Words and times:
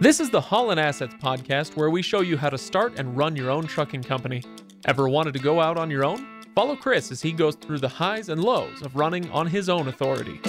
This 0.00 0.18
is 0.18 0.30
the 0.30 0.40
Holland 0.40 0.80
Assets 0.80 1.12
podcast 1.22 1.76
where 1.76 1.90
we 1.90 2.00
show 2.00 2.22
you 2.22 2.38
how 2.38 2.48
to 2.48 2.56
start 2.56 2.98
and 2.98 3.14
run 3.14 3.36
your 3.36 3.50
own 3.50 3.66
trucking 3.66 4.02
company. 4.02 4.42
Ever 4.86 5.10
wanted 5.10 5.34
to 5.34 5.40
go 5.40 5.60
out 5.60 5.76
on 5.76 5.90
your 5.90 6.06
own? 6.06 6.26
Follow 6.54 6.74
Chris 6.74 7.12
as 7.12 7.20
he 7.20 7.32
goes 7.32 7.54
through 7.54 7.80
the 7.80 7.88
highs 7.90 8.30
and 8.30 8.42
lows 8.42 8.80
of 8.80 8.96
running 8.96 9.30
on 9.30 9.46
his 9.46 9.68
own 9.68 9.88
authority. 9.88 10.40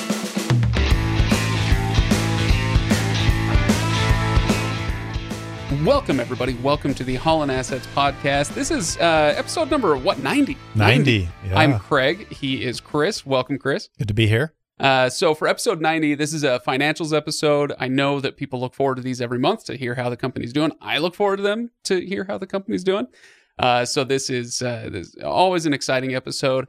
Welcome, 5.83 6.21
everybody. 6.21 6.54
Welcome 6.54 6.93
to 6.93 7.04
the 7.04 7.15
Holland 7.15 7.52
Assets 7.52 7.88
podcast. 7.88 8.54
This 8.54 8.71
is 8.71 8.95
uh, 8.99 9.33
episode 9.36 9.70
number, 9.70 9.97
what, 9.97 10.20
90? 10.20 10.55
90. 10.75 11.27
Yeah. 11.45 11.59
I'm 11.59 11.77
Craig. 11.77 12.31
He 12.31 12.63
is 12.63 12.79
Chris. 12.79 13.25
Welcome, 13.25 13.57
Chris. 13.57 13.89
Good 13.97 14.07
to 14.07 14.13
be 14.13 14.27
here. 14.27 14.54
Uh, 14.82 15.07
so, 15.11 15.36
for 15.36 15.48
episode 15.48 15.79
90, 15.79 16.16
this 16.16 16.34
is 16.34 16.43
a 16.43 16.59
financials 16.66 17.16
episode. 17.16 17.71
I 17.80 17.88
know 17.88 18.20
that 18.20 18.36
people 18.36 18.59
look 18.59 18.73
forward 18.73 18.95
to 18.95 19.04
these 19.04 19.21
every 19.21 19.38
month 19.38 19.63
to 19.66 19.77
hear 19.77 19.93
how 19.93 20.09
the 20.09 20.18
company's 20.18 20.52
doing. 20.52 20.71
I 20.81 20.98
look 20.98 21.13
forward 21.13 21.38
to 21.38 21.44
them 21.44 21.70
to 21.84 22.04
hear 22.04 22.23
how 22.23 22.40
the 22.40 22.48
company's 22.48 22.84
doing. 22.84 23.05
Uh, 23.59 23.85
so, 23.85 24.04
this 24.04 24.27
is, 24.31 24.63
uh, 24.63 24.90
this 24.91 25.09
is 25.09 25.23
always 25.23 25.67
an 25.67 25.73
exciting 25.73 26.16
episode. 26.16 26.67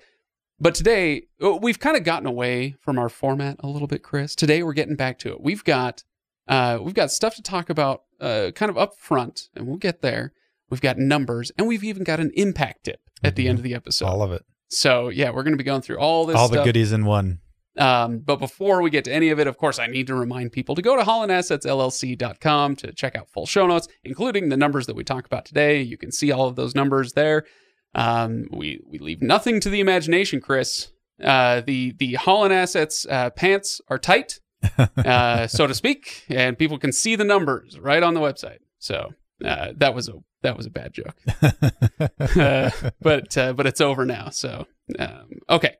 But 0.60 0.74
today, 0.74 1.28
uh, 1.42 1.56
we've 1.56 1.78
kind 1.78 1.96
of 1.96 2.04
gotten 2.04 2.26
away 2.26 2.76
from 2.80 2.98
our 2.98 3.08
format 3.08 3.56
a 3.60 3.66
little 3.66 3.88
bit, 3.88 4.02
Chris. 4.02 4.34
Today, 4.34 4.62
we're 4.62 4.74
getting 4.74 4.94
back 4.94 5.18
to 5.20 5.30
it. 5.32 5.40
We've 5.40 5.64
got 5.64 6.04
uh, 6.46 6.80
we've 6.82 6.94
got 6.94 7.10
stuff 7.10 7.34
to 7.36 7.42
talk 7.42 7.70
about 7.70 8.02
uh, 8.20 8.50
kind 8.54 8.68
of 8.68 8.76
up 8.76 8.98
front, 8.98 9.48
and 9.56 9.66
we'll 9.66 9.78
get 9.78 10.02
there. 10.02 10.34
We've 10.68 10.82
got 10.82 10.98
numbers, 10.98 11.50
and 11.56 11.66
we've 11.66 11.82
even 11.82 12.04
got 12.04 12.20
an 12.20 12.30
impact 12.34 12.84
tip 12.84 13.00
at 13.24 13.36
the 13.36 13.48
end 13.48 13.58
of 13.58 13.62
the 13.62 13.74
episode. 13.74 14.04
All 14.04 14.22
of 14.22 14.32
it. 14.32 14.44
So 14.68 15.08
yeah, 15.08 15.30
we're 15.30 15.44
going 15.44 15.54
to 15.54 15.58
be 15.58 15.64
going 15.64 15.82
through 15.82 15.98
all 15.98 16.26
this 16.26 16.36
All 16.36 16.48
the 16.48 16.62
goodies 16.62 16.92
in 16.92 17.04
one. 17.06 17.40
Um, 17.78 18.18
but 18.18 18.36
before 18.36 18.82
we 18.82 18.90
get 18.90 19.04
to 19.04 19.12
any 19.12 19.30
of 19.30 19.40
it, 19.40 19.46
of 19.46 19.56
course, 19.56 19.78
I 19.78 19.86
need 19.86 20.06
to 20.08 20.14
remind 20.14 20.52
people 20.52 20.74
to 20.74 20.82
go 20.82 20.96
to 20.96 21.02
hollandassetsllc.com 21.02 22.76
to 22.76 22.92
check 22.92 23.16
out 23.16 23.30
full 23.30 23.46
show 23.46 23.66
notes, 23.66 23.88
including 24.04 24.48
the 24.48 24.56
numbers 24.56 24.86
that 24.86 24.96
we 24.96 25.04
talk 25.04 25.24
about 25.24 25.46
today. 25.46 25.80
You 25.80 25.96
can 25.96 26.12
see 26.12 26.30
all 26.30 26.48
of 26.48 26.56
those 26.56 26.74
numbers 26.74 27.14
there. 27.14 27.44
Um, 27.94 28.46
we 28.50 28.80
we 28.86 28.98
leave 28.98 29.22
nothing 29.22 29.60
to 29.60 29.70
the 29.70 29.80
imagination, 29.80 30.40
Chris. 30.40 30.92
Uh, 31.22 31.60
the 31.60 31.92
the 31.98 32.14
Holland 32.14 32.52
Assets 32.52 33.06
uh, 33.08 33.30
pants 33.30 33.80
are 33.88 33.98
tight, 33.98 34.40
uh, 34.78 35.46
so 35.46 35.66
to 35.66 35.74
speak, 35.74 36.24
and 36.28 36.58
people 36.58 36.78
can 36.78 36.92
see 36.92 37.16
the 37.16 37.24
numbers 37.24 37.78
right 37.78 38.02
on 38.02 38.14
the 38.14 38.20
website. 38.20 38.58
So 38.78 39.12
uh, 39.44 39.72
that 39.76 39.94
was 39.94 40.08
a 40.08 40.14
that 40.42 40.56
was 40.56 40.66
a 40.66 40.70
bad 40.70 40.92
joke, 40.92 41.16
uh, 42.36 42.70
but 43.00 43.36
uh, 43.36 43.52
but 43.52 43.66
it's 43.66 43.80
over 43.80 44.04
now. 44.04 44.30
So 44.30 44.66
um, 44.98 45.28
okay, 45.48 45.76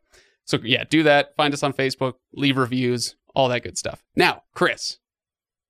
so 0.53 0.59
yeah, 0.63 0.85
do 0.85 1.03
that. 1.05 1.35
Find 1.35 1.55
us 1.55 1.63
on 1.63 1.73
Facebook, 1.73 2.15
leave 2.35 2.59
reviews, 2.59 3.17
all 3.35 3.49
that 3.49 3.63
good 3.63 3.79
stuff. 3.79 4.05
Now, 4.15 4.43
Chris, 4.55 4.99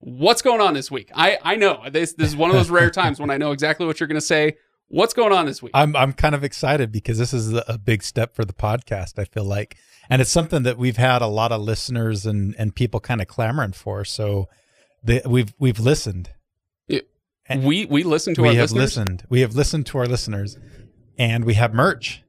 what's 0.01 0.43
going 0.43 0.61
on 0.61 0.75
this 0.75 0.91
week? 0.91 1.11
I 1.15 1.39
I 1.43 1.55
know 1.55 1.85
this 1.89 2.15
this 2.15 2.29
is 2.29 2.37
one 2.37 2.51
of 2.51 2.57
those 2.57 2.69
rare 2.69 2.91
times 3.03 3.21
when 3.21 3.31
I 3.31 3.37
know 3.37 3.53
exactly 3.53 3.87
what 3.87 4.01
you're 4.01 4.09
going 4.09 4.21
to 4.21 4.27
say. 4.27 4.57
What's 4.89 5.15
going 5.15 5.33
on 5.33 5.47
this 5.47 5.63
week? 5.63 5.71
I'm 5.73 5.95
I'm 5.95 6.13
kind 6.13 6.35
of 6.35 6.43
excited 6.43 6.91
because 6.91 7.17
this 7.17 7.33
is 7.33 7.53
a 7.53 7.79
big 7.79 8.03
step 8.03 8.35
for 8.35 8.45
the 8.45 8.53
podcast. 8.53 9.21
I 9.21 9.25
feel 9.25 9.45
like, 9.45 9.77
and 10.11 10.21
it's 10.21 10.33
something 10.33 10.65
that 10.65 10.77
we've 10.77 10.97
had 10.97 11.23
a 11.23 11.29
lot 11.29 11.53
of 11.53 11.61
listeners 11.61 12.27
and 12.27 12.57
and 12.59 12.75
people 12.75 12.99
kind 12.99 13.23
of 13.23 13.29
clamoring 13.29 13.73
for. 13.73 14.05
So, 14.05 14.49
the, 15.05 15.23
we've 15.25 15.55
we've 15.61 15.79
listened. 15.79 16.31
and 17.47 17.63
we 17.65 17.87
we 17.87 18.03
listen 18.03 18.35
to 18.35 18.43
we 18.43 18.49
our 18.49 18.55
have 18.55 18.73
listeners. 18.73 18.99
listened. 18.99 19.25
We 19.29 19.43
have 19.43 19.55
listened 19.55 19.87
to 19.87 19.99
our 19.99 20.07
listeners, 20.07 20.59
and 21.17 21.45
we 21.45 21.55
have 21.55 21.73
merch. 21.73 22.25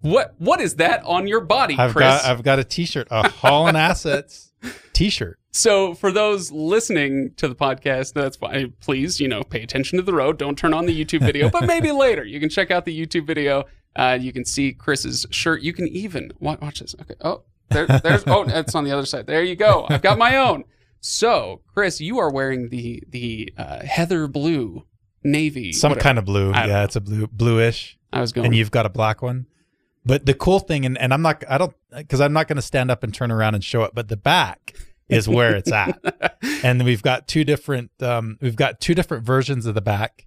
What 0.00 0.34
what 0.38 0.60
is 0.60 0.76
that 0.76 1.02
on 1.04 1.26
your 1.26 1.40
body, 1.40 1.76
I've 1.78 1.92
Chris? 1.92 2.04
got 2.06 2.24
I've 2.24 2.42
got 2.42 2.58
a 2.58 2.64
T-shirt, 2.64 3.08
a 3.10 3.28
Holland 3.28 3.76
Assets 3.88 4.52
T-shirt. 4.92 5.38
So 5.52 5.94
for 5.94 6.12
those 6.12 6.52
listening 6.52 7.32
to 7.36 7.48
the 7.48 7.54
podcast, 7.54 8.12
that's 8.12 8.40
why 8.40 8.66
Please, 8.80 9.20
you 9.20 9.28
know, 9.28 9.42
pay 9.42 9.62
attention 9.62 9.96
to 9.96 10.02
the 10.02 10.12
road. 10.12 10.38
Don't 10.38 10.56
turn 10.58 10.74
on 10.74 10.86
the 10.86 11.04
YouTube 11.04 11.20
video, 11.20 11.48
but 11.48 11.64
maybe 11.66 11.90
later 11.92 12.24
you 12.24 12.38
can 12.40 12.48
check 12.50 12.70
out 12.70 12.84
the 12.84 13.06
YouTube 13.06 13.26
video. 13.26 13.64
Uh, 13.96 14.18
you 14.20 14.32
can 14.32 14.44
see 14.44 14.72
Chris's 14.72 15.26
shirt. 15.30 15.62
You 15.62 15.72
can 15.72 15.88
even 15.88 16.30
watch, 16.38 16.60
watch 16.60 16.80
this. 16.80 16.94
Okay. 17.00 17.14
Oh, 17.22 17.42
there, 17.70 17.86
there's. 17.86 18.24
oh, 18.26 18.44
it's 18.46 18.74
on 18.74 18.84
the 18.84 18.92
other 18.92 19.06
side. 19.06 19.26
There 19.26 19.42
you 19.42 19.56
go. 19.56 19.86
I've 19.88 20.02
got 20.02 20.18
my 20.18 20.36
own. 20.36 20.64
So, 21.00 21.62
Chris, 21.72 22.00
you 22.00 22.18
are 22.18 22.30
wearing 22.30 22.68
the 22.68 23.02
the 23.08 23.52
uh, 23.56 23.84
heather 23.84 24.26
blue 24.28 24.84
navy. 25.24 25.72
Some 25.72 25.90
whatever. 25.90 26.02
kind 26.02 26.18
of 26.18 26.24
blue. 26.26 26.52
I 26.52 26.66
Yeah, 26.66 26.84
it's 26.84 26.96
a 26.96 27.00
blue 27.00 27.26
bluish. 27.28 27.98
I 28.12 28.20
was 28.20 28.32
going. 28.32 28.46
and 28.46 28.54
you've 28.54 28.70
got 28.70 28.86
a 28.86 28.90
black 28.90 29.22
one. 29.22 29.46
But 30.06 30.24
the 30.24 30.34
cool 30.34 30.60
thing, 30.60 30.86
and, 30.86 30.96
and 30.96 31.12
I'm 31.12 31.20
not, 31.20 31.42
I 31.50 31.58
don't, 31.58 31.74
because 31.94 32.20
I'm 32.20 32.32
not 32.32 32.46
going 32.46 32.56
to 32.56 32.62
stand 32.62 32.92
up 32.92 33.02
and 33.02 33.12
turn 33.12 33.32
around 33.32 33.56
and 33.56 33.64
show 33.64 33.82
it, 33.82 33.90
but 33.92 34.06
the 34.06 34.16
back 34.16 34.72
is 35.08 35.28
where 35.28 35.56
it's 35.56 35.72
at. 35.72 35.98
and 36.62 36.84
we've 36.84 37.02
got 37.02 37.26
two 37.26 37.42
different, 37.42 37.90
um, 38.00 38.38
we've 38.40 38.54
got 38.54 38.80
two 38.80 38.94
different 38.94 39.26
versions 39.26 39.66
of 39.66 39.74
the 39.74 39.80
back. 39.80 40.24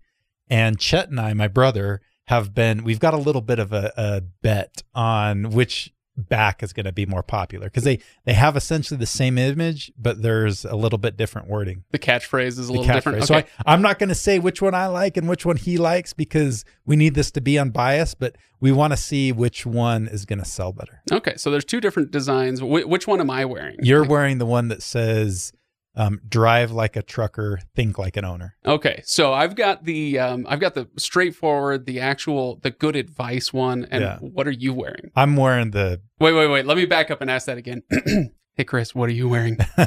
And 0.49 0.77
Chet 0.77 1.09
and 1.09 1.19
I, 1.19 1.33
my 1.33 1.47
brother, 1.47 2.01
have 2.25 2.53
been, 2.53 2.83
we've 2.83 2.99
got 2.99 3.13
a 3.13 3.17
little 3.17 3.41
bit 3.41 3.57
of 3.57 3.71
a, 3.71 3.93
a 3.95 4.21
bet 4.41 4.83
on 4.93 5.51
which 5.51 5.93
back 6.19 6.61
is 6.61 6.73
going 6.73 6.85
to 6.85 6.91
be 6.91 7.05
more 7.05 7.23
popular 7.23 7.67
because 7.67 7.83
they, 7.83 7.99
they 8.25 8.33
have 8.33 8.55
essentially 8.57 8.97
the 8.97 9.05
same 9.05 9.37
image, 9.37 9.91
but 9.97 10.21
there's 10.21 10.65
a 10.65 10.75
little 10.75 10.97
bit 10.99 11.17
different 11.17 11.47
wording 11.47 11.83
the 11.91 11.99
catchphrase 11.99 12.57
is 12.57 12.59
a 12.59 12.63
the 12.63 12.79
little 12.79 12.93
different. 12.93 13.23
So 13.25 13.35
I, 13.35 13.45
I'm 13.65 13.81
not 13.81 13.99
going 13.99 14.09
to 14.09 14.15
say 14.15 14.39
which 14.39 14.61
one 14.61 14.73
I 14.73 14.87
like 14.87 15.17
and 15.17 15.27
which 15.29 15.45
one 15.45 15.57
he 15.57 15.77
likes 15.77 16.13
because 16.13 16.65
we 16.85 16.95
need 16.95 17.15
this 17.15 17.31
to 17.31 17.41
be 17.41 17.57
unbiased, 17.57 18.19
but 18.19 18.35
we 18.59 18.71
want 18.71 18.91
to 18.93 18.97
see 18.97 19.31
which 19.31 19.65
one 19.65 20.07
is 20.07 20.25
going 20.25 20.39
to 20.39 20.45
sell 20.45 20.73
better. 20.73 21.01
okay. 21.11 21.35
So 21.37 21.49
there's 21.51 21.65
two 21.65 21.79
different 21.79 22.11
designs. 22.11 22.59
Wh- 22.59 22.87
which 22.87 23.07
one 23.07 23.19
am 23.21 23.29
I 23.29 23.45
wearing? 23.45 23.77
You're 23.81 24.03
wearing 24.03 24.37
the 24.37 24.45
one 24.45 24.67
that 24.67 24.83
says 24.83 25.53
um, 25.99 26.19
"Drive 26.27 26.71
like 26.71 26.95
a 26.95 27.01
trucker, 27.03 27.59
think 27.75 27.97
like 27.99 28.17
an 28.17 28.25
owner." 28.25 28.55
Okay, 28.65 29.01
so 29.05 29.33
I've 29.33 29.55
got 29.55 29.83
the 29.83 30.17
um, 30.17 30.45
I've 30.49 30.59
got 30.59 30.73
the 30.73 30.87
straightforward, 30.97 31.85
the 31.85 31.99
actual, 31.99 32.59
the 32.63 32.71
good 32.71 32.95
advice 32.95 33.51
one. 33.53 33.85
And 33.91 34.01
Yeah. 34.01 34.17
what 34.19 34.47
are 34.47 34.51
you 34.51 34.73
wearing? 34.73 35.11
I'm 35.15 35.35
wearing 35.35 35.71
the. 35.71 36.01
Wait, 36.19 36.33
wait, 36.33 36.47
wait. 36.47 36.65
Let 36.65 36.77
me 36.77 36.85
back 36.85 37.11
up 37.11 37.21
and 37.21 37.29
ask 37.29 37.45
that 37.47 37.57
again. 37.57 37.83
hey, 38.55 38.63
Chris, 38.63 38.95
what 38.95 39.09
are 39.09 39.13
you 39.13 39.29
wearing? 39.29 39.57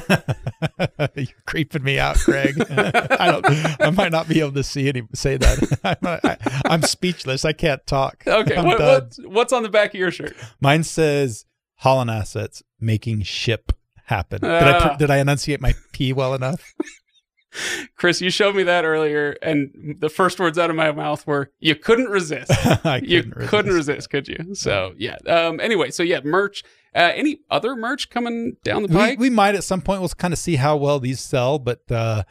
You're 1.14 1.26
creeping 1.46 1.82
me 1.82 1.98
out, 1.98 2.18
Greg. 2.24 2.54
I 2.70 3.30
don't. 3.30 3.80
I 3.80 3.90
might 3.90 4.12
not 4.12 4.28
be 4.28 4.40
able 4.40 4.52
to 4.52 4.62
see 4.62 4.88
any 4.88 5.02
say 5.14 5.36
that. 5.36 5.78
I'm, 5.84 5.96
not- 6.02 6.24
I, 6.24 6.36
I'm 6.66 6.82
speechless. 6.82 7.44
I 7.44 7.52
can't 7.52 7.84
talk. 7.86 8.22
Okay, 8.26 8.56
what, 8.62 8.78
what's, 8.78 9.18
what's 9.24 9.52
on 9.52 9.62
the 9.62 9.68
back 9.68 9.90
of 9.94 10.00
your 10.00 10.10
shirt? 10.10 10.36
Mine 10.60 10.84
says 10.84 11.44
Holland 11.76 12.10
Assets 12.10 12.62
making 12.80 13.22
ship 13.22 13.72
happen. 14.12 14.40
Did 14.40 14.50
I 14.50 14.78
Ah. 14.78 14.96
did 14.96 15.10
I 15.10 15.18
enunciate 15.18 15.60
my 15.60 15.74
P 15.92 16.12
well 16.12 16.34
enough? 16.34 16.62
Chris, 17.96 18.22
you 18.22 18.30
showed 18.30 18.56
me 18.56 18.62
that 18.62 18.84
earlier, 18.86 19.36
and 19.42 19.96
the 20.00 20.08
first 20.08 20.40
words 20.40 20.58
out 20.58 20.70
of 20.70 20.76
my 20.76 20.90
mouth 20.90 21.26
were, 21.26 21.50
"You 21.60 21.74
couldn't 21.74 22.08
resist." 22.08 22.50
I 22.86 23.00
you 23.04 23.22
couldn't 23.24 23.48
couldn't 23.48 23.74
resist, 23.74 24.08
could 24.10 24.26
you? 24.26 24.54
So 24.54 24.94
yeah. 24.96 25.16
Um. 25.26 25.60
Anyway, 25.60 25.90
so 25.90 26.02
yeah, 26.02 26.20
merch. 26.24 26.62
Uh, 26.94 27.10
any 27.14 27.40
other 27.50 27.74
merch 27.76 28.08
coming 28.10 28.56
down 28.64 28.82
the 28.82 28.88
We, 28.88 28.94
pike? 28.94 29.18
we 29.18 29.30
might 29.30 29.54
at 29.54 29.64
some 29.64 29.80
point. 29.82 30.00
We'll 30.00 30.08
kind 30.10 30.32
of 30.32 30.38
see 30.38 30.56
how 30.56 30.76
well 30.76 30.98
these 30.98 31.20
sell, 31.20 31.58
but 31.58 31.80
uh, 31.90 32.22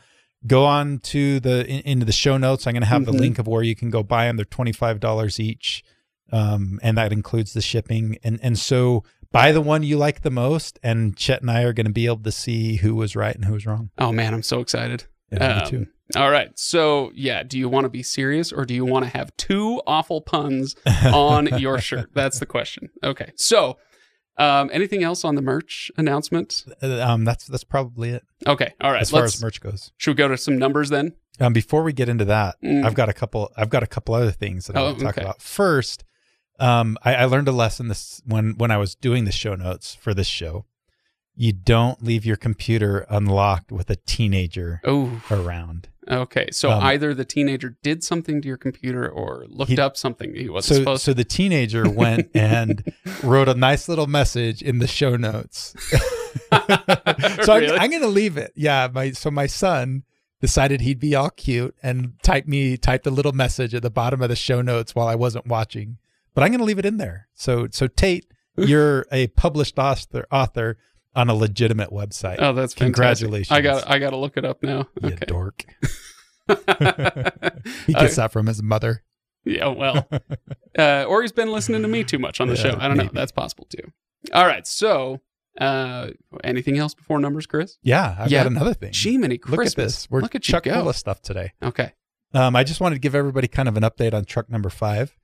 go 0.48 0.66
on 0.66 1.00
to 1.00 1.40
the 1.40 1.68
in, 1.68 1.82
into 1.82 2.06
the 2.06 2.12
show 2.12 2.38
notes. 2.38 2.66
I'm 2.66 2.74
going 2.74 2.82
to 2.82 2.88
have 2.88 3.04
Mhm. 3.04 3.06
the 3.06 3.14
link 3.14 3.40
of 3.40 3.48
where 3.48 3.64
you 3.64 3.76
can 3.76 3.90
go 3.92 4.02
buy 4.04 4.26
them. 4.26 4.38
They're 4.38 4.46
twenty 4.46 4.72
five 4.72 5.00
dollars 5.00 5.40
each, 5.40 5.84
um, 6.32 6.80
and 6.82 6.98
that 6.98 7.12
includes 7.14 7.54
the 7.54 7.62
shipping. 7.62 8.18
And 8.24 8.40
and 8.42 8.58
so 8.58 9.04
buy 9.32 9.52
the 9.52 9.62
one 9.62 9.84
you 9.84 9.98
like 9.98 10.22
the 10.22 10.32
most, 10.32 10.80
and 10.84 11.16
Chet 11.18 11.42
and 11.42 11.50
I 11.52 11.64
are 11.64 11.74
going 11.74 11.86
to 11.88 11.92
be 11.92 12.06
able 12.06 12.18
to 12.24 12.32
see 12.32 12.78
who 12.78 12.96
was 12.96 13.16
right 13.16 13.36
and 13.36 13.46
who 13.46 13.54
was 13.54 13.66
wrong. 13.66 13.90
oh 13.98 14.12
man, 14.12 14.34
I'm 14.34 14.44
so 14.44 14.60
excited. 14.60 15.06
Yeah, 15.32 15.40
me 15.40 15.62
Um, 15.62 15.68
too. 15.70 15.88
All 16.18 16.30
right. 16.30 16.50
So, 16.60 17.12
yeah, 17.16 17.42
do 17.44 17.58
you 17.58 17.70
want 17.70 17.86
to 17.86 17.90
be 17.90 18.04
serious 18.04 18.52
or 18.52 18.66
do 18.66 18.74
you 18.74 18.84
want 18.84 19.06
to 19.06 19.12
have 19.18 19.36
two 19.38 19.82
awful 19.88 20.20
puns 20.20 20.76
on 21.06 21.48
your 21.58 21.80
shirt? 21.80 22.10
That's 22.14 22.38
the 22.40 22.46
question. 22.46 22.90
Okay. 23.02 23.32
So, 23.38 23.78
um, 24.38 24.70
anything 24.74 25.04
else 25.04 25.24
on 25.24 25.36
the 25.36 25.42
merch 25.42 25.90
announcement? 25.98 26.66
um, 26.82 27.24
that's 27.24 27.48
that's 27.48 27.64
probably 27.64 28.10
it 28.10 28.24
Okay. 28.46 28.74
All 28.82 28.92
right. 28.92 29.02
as 29.02 29.10
far 29.12 29.24
as 29.24 29.42
merch 29.42 29.62
goes. 29.62 29.94
should 29.98 30.12
we 30.12 30.16
go 30.16 30.28
to 30.28 30.38
some 30.38 30.58
numbers 30.58 30.90
then? 30.90 31.14
Um, 31.40 31.54
before 31.54 31.82
we 31.84 31.94
get 31.94 32.10
into 32.10 32.26
that, 32.26 32.56
Mm. 32.62 32.86
I've 32.86 32.94
got 32.94 33.08
a 33.08 33.14
couple. 33.14 33.50
I've 33.56 33.70
got 33.70 33.82
a 33.84 33.88
couple 33.88 34.14
other 34.14 34.32
things 34.32 34.68
that 34.68 34.76
I 34.76 34.82
Oh, 34.82 34.86
want 34.88 35.00
to 35.00 35.06
talk 35.06 35.18
okay. 35.18 35.22
about. 35.26 35.42
First, 35.42 36.04
um, 36.62 36.98
I, 37.04 37.16
I 37.16 37.26
learned 37.26 37.48
a 37.48 37.52
lesson 37.52 37.88
this 37.88 38.22
when 38.26 38.58
when 38.58 38.72
I 38.72 38.78
was 38.78 38.96
doing 38.96 39.26
the 39.26 39.32
show 39.32 39.56
notes 39.56 39.96
for 39.96 40.14
this 40.14 40.28
show. 40.28 40.66
You 41.34 41.54
don't 41.54 42.04
leave 42.04 42.26
your 42.26 42.36
computer 42.36 43.06
unlocked 43.10 43.72
with 43.72 43.90
a 43.90 43.96
teenager 43.96 44.82
Oh, 44.84 45.22
around. 45.32 45.88
okay. 46.08 46.48
So 46.52 46.70
Um, 46.70 46.84
either 46.84 47.14
the 47.14 47.24
teenager 47.24 47.78
did 47.82 48.04
something 48.04 48.42
to 48.42 48.48
your 48.50 48.58
computer 48.58 49.08
or 49.10 49.46
looked 49.48 49.72
He- 49.72 49.80
up 49.80 49.96
something 49.96 50.36
he 50.36 50.50
wasn't 50.50 50.76
So, 50.76 50.82
supposed 50.82 51.04
so 51.04 51.14
the 51.14 51.24
teenager 51.24 51.90
went 51.90 52.30
and 52.36 52.84
wrote 53.24 53.48
a 53.48 53.54
nice 53.54 53.88
little 53.88 54.08
message 54.08 54.62
in 54.62 54.80
the 54.80 54.88
show 54.88 55.16
notes. 55.16 55.74
so 56.52 57.56
Really? 57.58 57.72
I'm, 57.72 57.80
I'm 57.82 57.90
going 57.90 58.02
to 58.02 58.08
leave 58.08 58.38
it. 58.38 58.52
Yeah. 58.56 58.90
My 58.94 59.12
so 59.12 59.32
my 59.32 59.48
son 59.48 60.04
decided 60.42 60.82
he'd 60.82 61.00
be 61.00 61.16
all 61.16 61.30
cute 61.30 61.76
and 61.82 62.14
typed 62.24 62.48
me 62.48 62.76
typed 62.78 63.08
a 63.08 63.12
little 63.12 63.32
message 63.34 63.74
at 63.74 63.84
the 63.84 63.90
bottom 63.90 64.22
of 64.22 64.30
the 64.30 64.36
show 64.36 64.62
notes 64.62 64.94
while 64.96 65.08
I 65.08 65.16
wasn't 65.16 65.48
watching. 65.48 65.98
But 66.34 66.44
I'm 66.44 66.50
going 66.50 66.60
to 66.60 66.66
leave 66.66 66.80
it 66.80 66.86
in 66.86 66.98
there. 66.98 67.28
So 67.34 67.68
so 67.72 67.88
Tate, 67.88 68.26
you're 68.58 69.06
a 69.12 69.28
published 69.28 69.78
author. 69.80 70.26
Author. 70.32 70.78
on 71.14 71.30
a 71.30 71.34
legitimate 71.36 71.90
website. 71.90 72.38
Oh, 72.40 72.54
that's 72.54 72.74
fantastic. 72.74 72.78
Congratulations. 72.78 73.52
I 73.52 73.60
got 73.62 73.90
I 73.90 74.00
got 74.00 74.12
to 74.12 74.18
look 74.18 74.38
it 74.38 74.46
up 74.46 74.64
now. 74.64 74.88
You 75.02 75.10
Okay. 75.10 75.26
dork. 75.28 75.66
He 77.88 77.94
gets 77.94 78.16
that 78.16 78.32
from 78.32 78.48
his 78.48 78.62
mother. 78.64 79.04
yeah, 79.46 79.68
well, 79.68 80.08
uh, 80.80 81.04
or 81.08 81.22
he's 81.22 81.32
been 81.32 81.52
listening 81.52 81.82
to 81.82 81.88
me 81.88 82.04
too 82.04 82.20
much 82.20 82.40
on 82.42 82.48
the 82.48 82.56
Yeah, 82.56 82.62
show. 82.62 82.78
I 82.80 82.88
don't 82.88 82.98
know. 82.98 83.10
That's 83.14 83.32
possible 83.32 83.66
too. 83.70 83.92
All 84.34 84.46
right. 84.46 84.66
So, 84.68 85.22
uh, 85.60 86.10
anything 86.44 86.78
else 86.78 86.94
before 86.94 87.20
numbers, 87.20 87.46
Chris? 87.48 87.78
Yeah, 87.84 88.16
I've 88.20 88.32
Yeah. 88.32 88.44
got 88.44 88.52
another 88.52 88.74
thing. 88.74 88.92
Jiminy 88.94 89.36
Look 89.36 89.42
Christmas! 89.60 89.72
at 89.74 89.76
this. 89.78 90.12
We're 90.12 90.22
Look 90.22 90.36
at 90.36 90.44
chuck 90.44 90.64
full 90.66 90.90
of 90.90 90.96
stuff 90.96 91.22
today. 91.22 91.54
Okay. 91.64 91.94
Um, 92.34 92.56
I 92.56 92.64
just 92.64 92.80
wanted 92.80 92.96
to 92.96 93.00
give 93.00 93.16
everybody 93.16 93.48
kind 93.48 93.68
of 93.68 93.76
an 93.78 93.84
update 93.84 94.14
on 94.14 94.26
truck 94.26 94.50
number 94.50 94.70
five. 94.70 95.18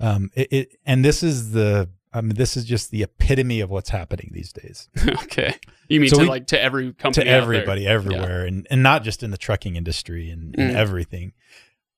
Um, 0.00 0.30
it, 0.34 0.48
it 0.52 0.76
and 0.86 1.04
this 1.04 1.22
is 1.22 1.50
the 1.52 1.88
I 2.12 2.20
mean 2.20 2.34
this 2.36 2.56
is 2.56 2.64
just 2.64 2.90
the 2.90 3.02
epitome 3.02 3.60
of 3.60 3.68
what's 3.70 3.90
happening 3.90 4.30
these 4.32 4.52
days 4.52 4.88
okay. 5.24 5.54
You 5.88 6.00
mean 6.00 6.08
So 6.10 6.16
to 6.18 6.22
we- 6.22 6.28
like 6.28 6.46
to 6.48 6.60
every 6.60 6.92
company 6.92 7.24
to 7.24 7.30
everybody 7.30 7.86
everywhere, 7.86 8.44
and 8.46 8.66
and 8.70 8.82
not 8.82 9.02
just 9.02 9.22
in 9.22 9.30
the 9.30 9.36
trucking 9.38 9.76
industry 9.76 10.30
and, 10.30 10.54
and 10.58 10.72
Mm. 10.72 10.76
everything. 10.76 11.32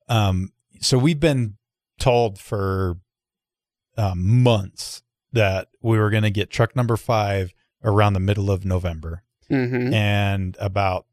Um, 0.08 0.52
so 0.81 0.99
we've 0.99 1.20
been 1.20 1.56
told 1.99 2.38
for 2.38 2.97
um, 3.97 4.43
months 4.43 5.02
that 5.32 5.69
we 5.82 5.99
were 5.99 6.11
going 6.11 6.23
to 6.23 6.31
get 6.31 6.50
truck 6.50 6.75
number 6.75 6.97
five 6.97 7.52
around 7.85 8.14
the 8.14 8.20
middle 8.20 8.50
of 8.50 8.64
November. 8.64 9.23
Mhm. 9.50 9.93
and 9.93 10.56
about 10.61 11.06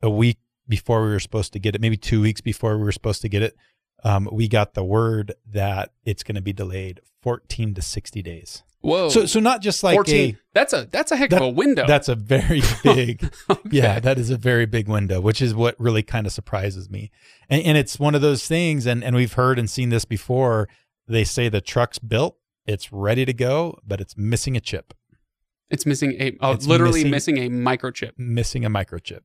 a 0.00 0.08
week 0.08 0.38
before 0.66 1.02
we 1.04 1.08
were 1.10 1.20
supposed 1.20 1.52
to 1.52 1.58
get 1.58 1.74
it, 1.74 1.80
maybe 1.82 1.96
two 1.98 2.22
weeks 2.22 2.40
before 2.40 2.78
we 2.78 2.82
were 2.84 2.90
supposed 2.92 3.20
to 3.20 3.28
get 3.28 3.42
it, 3.42 3.54
um, 4.02 4.28
we 4.32 4.48
got 4.48 4.74
the 4.74 4.84
word 4.84 5.32
that 5.50 5.92
it's 6.04 6.22
going 6.22 6.34
to 6.36 6.42
be 6.42 6.52
delayed 6.52 7.00
14 7.22 7.74
to 7.74 7.82
60 7.82 8.22
days. 8.22 8.62
Whoa. 8.80 9.08
So, 9.08 9.24
so 9.24 9.40
not 9.40 9.62
just 9.62 9.82
like 9.82 9.94
14. 9.94 10.38
That's 10.52 10.74
a 10.74 10.86
that's 10.90 11.10
a 11.10 11.16
heck 11.16 11.30
That- 11.30 11.40
of 11.40 11.48
a 11.48 11.50
window. 11.50 11.86
that's 11.86 12.08
a 12.10 12.14
very 12.14 12.60
big, 12.84 13.32
Okay. 13.48 13.60
yeah, 13.70 13.98
that 13.98 14.18
is 14.18 14.28
a 14.28 14.36
very 14.36 14.66
big 14.66 14.88
window, 14.88 15.22
which 15.22 15.40
is 15.40 15.54
what 15.54 15.74
really 15.80 16.02
kind 16.02 16.26
of 16.26 16.32
surprises 16.34 16.90
me. 16.90 17.10
And, 17.48 17.62
and 17.64 17.78
it's 17.78 17.98
one 17.98 18.14
of 18.14 18.20
those 18.20 18.46
things, 18.46 18.84
and, 18.84 19.02
and 19.02 19.16
we've 19.16 19.32
heard 19.32 19.58
and 19.58 19.70
seen 19.70 19.88
this 19.88 20.04
before. 20.04 20.68
They 21.08 21.24
say 21.24 21.48
the 21.48 21.62
truck's 21.62 21.98
built, 21.98 22.36
it's 22.66 22.92
ready 22.92 23.24
to 23.24 23.32
go, 23.32 23.78
but 23.86 24.00
it's 24.02 24.16
missing 24.18 24.54
a 24.56 24.60
chip, 24.60 24.92
It's 25.70 25.86
missing 25.86 26.12
a 26.20 26.36
oh, 26.42 26.52
It's 26.52 26.66
literally 26.66 27.04
missing- 27.04 27.36
missing, 27.36 27.38
a 27.38 27.48
microchip. 27.76 28.12
missing 28.18 28.66
a 28.66 28.70
microchip. 28.70 29.20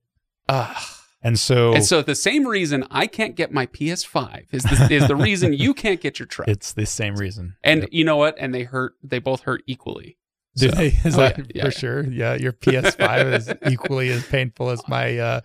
Ugh. 0.47 0.77
And 1.21 1.37
so, 1.37 1.73
And 1.73 1.83
so 1.85 2.01
the 2.01 2.15
same 2.15 2.47
reason 2.47 2.85
I 2.89 3.05
can't 3.07 3.35
get 3.35 3.51
my 3.51 3.65
PS5 3.65 4.45
is 4.53 4.63
the, 4.63 4.87
is 4.89 5.07
the 5.07 5.15
reason 5.15 5.51
you 5.53 5.73
can't 5.73 5.99
get 5.99 6.17
your 6.19 6.25
truck. 6.25 6.47
it's 6.47 6.71
the 6.71 6.85
same 6.85 7.15
reason. 7.15 7.55
And 7.63 7.81
Yep. 7.81 7.89
you 7.91 8.05
know 8.05 8.15
what? 8.17 8.35
And 8.39 8.53
they 8.55 8.63
hurt. 8.63 8.93
They 9.03 9.19
both 9.19 9.41
hurt 9.41 9.61
equally. 9.67 10.17
Do 10.55 10.69
So- 10.69 10.75
they? 10.75 10.87
Is 10.87 11.15
Oh, 11.15 11.19
that 11.21 11.37
yeah, 11.37 11.43
yeah, 11.55 11.63
for 11.63 11.71
sure? 11.71 12.03
Yeah, 12.05 12.33
your 12.35 12.51
PS5 12.53 13.33
is 13.33 13.53
equally 13.71 14.09
as 14.09 14.25
painful 14.25 14.71
as 14.71 14.81
my 14.87 15.17
uh, 15.17 15.41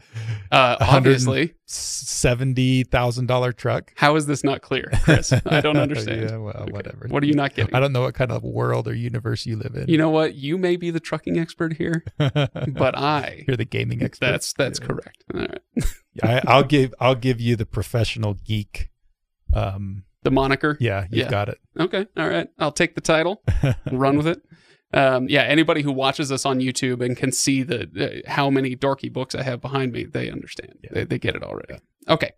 Uh, 0.50 0.76
obviously, 0.80 1.54
seventy 1.66 2.84
thousand 2.84 3.26
dollar 3.26 3.52
truck. 3.52 3.92
how 3.96 4.16
is 4.16 4.26
this 4.26 4.42
not 4.42 4.62
clear, 4.62 4.90
Chris? 5.02 5.32
I 5.46 5.60
don't 5.60 5.76
understand. 5.86 6.30
yeah, 6.30 6.36
well, 6.38 6.54
Okay. 6.62 6.72
whatever. 6.72 7.06
What 7.08 7.22
are 7.22 7.26
you 7.26 7.34
not 7.34 7.54
getting? 7.54 7.74
I 7.74 7.80
don't 7.80 7.92
know 7.92 8.00
what 8.00 8.14
kind 8.14 8.32
of 8.32 8.42
world 8.42 8.88
or 8.88 8.94
universe 8.94 9.44
you 9.46 9.56
live 9.56 9.74
in. 9.74 9.88
You 9.88 9.98
know 9.98 10.10
what? 10.10 10.34
You 10.34 10.56
may 10.58 10.76
be 10.76 10.90
the 10.90 11.00
trucking 11.00 11.38
expert 11.38 11.74
here, 11.74 12.02
but 12.18 12.96
I. 12.98 13.44
you're 13.46 13.56
the 13.58 13.64
gaming 13.66 14.02
expert. 14.02 14.26
That's 14.26 14.52
that's 14.54 14.80
Yeah. 14.80 14.86
correct. 14.86 15.24
All 15.34 15.40
right. 15.40 15.60
I, 16.22 16.42
I'll 16.46 16.64
give 16.64 16.94
I'll 16.98 17.14
give 17.14 17.40
you 17.40 17.56
the 17.56 17.66
professional 17.66 18.34
geek. 18.34 18.90
Um, 19.54 20.04
The 20.22 20.30
moniker. 20.30 20.76
yeah, 20.80 21.02
you've 21.10 21.26
Yeah. 21.26 21.30
got 21.30 21.48
it. 21.50 21.58
Okay. 21.78 22.06
All 22.16 22.28
right. 22.28 22.48
I'll 22.58 22.72
take 22.72 22.94
the 22.94 23.00
title 23.00 23.42
run 23.92 24.16
with 24.16 24.26
it. 24.26 24.40
Um, 24.94 25.28
yeah. 25.28 25.42
Anybody 25.42 25.82
who 25.82 25.92
watches 25.92 26.30
us 26.32 26.46
on 26.46 26.60
YouTube 26.60 27.04
and 27.04 27.16
can 27.16 27.32
see 27.32 27.62
the 27.62 28.22
uh, 28.26 28.30
how 28.30 28.48
many 28.50 28.76
dorky 28.76 29.12
books 29.12 29.34
I 29.34 29.42
have 29.42 29.60
behind 29.60 29.92
me, 29.92 30.04
they 30.04 30.30
understand. 30.30 30.74
Yeah. 30.82 30.90
They, 30.92 31.04
they 31.04 31.18
get 31.18 31.34
it 31.36 31.42
already. 31.42 31.74
Okay. 32.08 32.30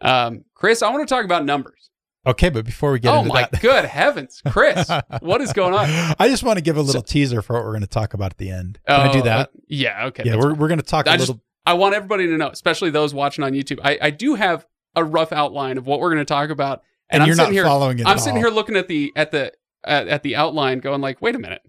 Um, 0.00 0.44
Chris, 0.54 0.82
I 0.82 0.90
want 0.90 1.06
to 1.08 1.12
talk 1.14 1.24
about 1.24 1.44
numbers. 1.44 1.90
Okay, 2.26 2.48
but 2.48 2.64
before 2.64 2.90
we 2.92 3.00
get 3.00 3.12
oh 3.14 3.18
into 3.18 3.28
my 3.34 3.46
that, 3.50 3.60
good 3.60 3.84
heavens, 3.84 4.40
Chris, 4.48 4.88
what 5.20 5.42
is 5.42 5.52
going 5.52 5.74
on? 5.74 5.84
I 6.18 6.28
just 6.28 6.42
want 6.42 6.56
to 6.56 6.62
give 6.62 6.76
a 6.78 6.82
little 6.82 7.02
teaser 7.02 7.42
for 7.42 7.52
what 7.54 7.64
we're 7.64 7.72
going 7.72 7.82
to 7.82 7.86
talk 7.86 8.14
about 8.14 8.30
at 8.32 8.38
the 8.38 8.48
end. 8.50 8.78
Can 8.88 9.08
I 9.08 9.12
do 9.12 9.18
Oh, 9.18 9.22
that? 9.22 9.48
uh, 9.48 9.58
yeah. 9.68 10.06
Okay. 10.06 10.22
yeah, 10.24 10.36
we're 10.36 10.54
we're 10.54 10.68
going 10.68 10.80
to 10.80 10.84
talk 10.86 11.06
a 11.06 11.10
I 11.10 11.16
just- 11.16 11.28
little. 11.28 11.42
I 11.66 11.74
want 11.74 11.94
everybody 11.94 12.26
to 12.26 12.36
know, 12.36 12.48
especially 12.48 12.90
those 12.90 13.14
watching 13.14 13.42
on 13.44 13.52
YouTube. 13.52 13.78
I, 13.82 13.98
I 14.02 14.10
do 14.10 14.34
have 14.34 14.66
a 14.96 15.02
rough 15.04 15.32
outline 15.32 15.78
of 15.78 15.86
what 15.86 15.98
we're 16.00 16.10
going 16.10 16.18
to 16.18 16.24
talk 16.26 16.50
about, 16.50 16.82
And, 17.08 17.22
I'm 17.22 17.26
you're 17.26 17.36
sitting 17.36 17.50
not 17.50 17.54
here. 17.54 17.64
following 17.64 17.98
it. 17.98 18.06
I'm 18.06 18.18
sitting 18.18 18.34
all. 18.36 18.42
here 18.44 18.50
looking 18.50 18.76
at 18.76 18.86
the 18.88 19.12
at 19.16 19.30
the 19.30 19.52
at, 19.82 20.08
at 20.08 20.22
the 20.22 20.36
outline, 20.36 20.78
going 20.80 21.00
like, 21.00 21.20
wait 21.22 21.34
a 21.34 21.38
minute, 21.38 21.62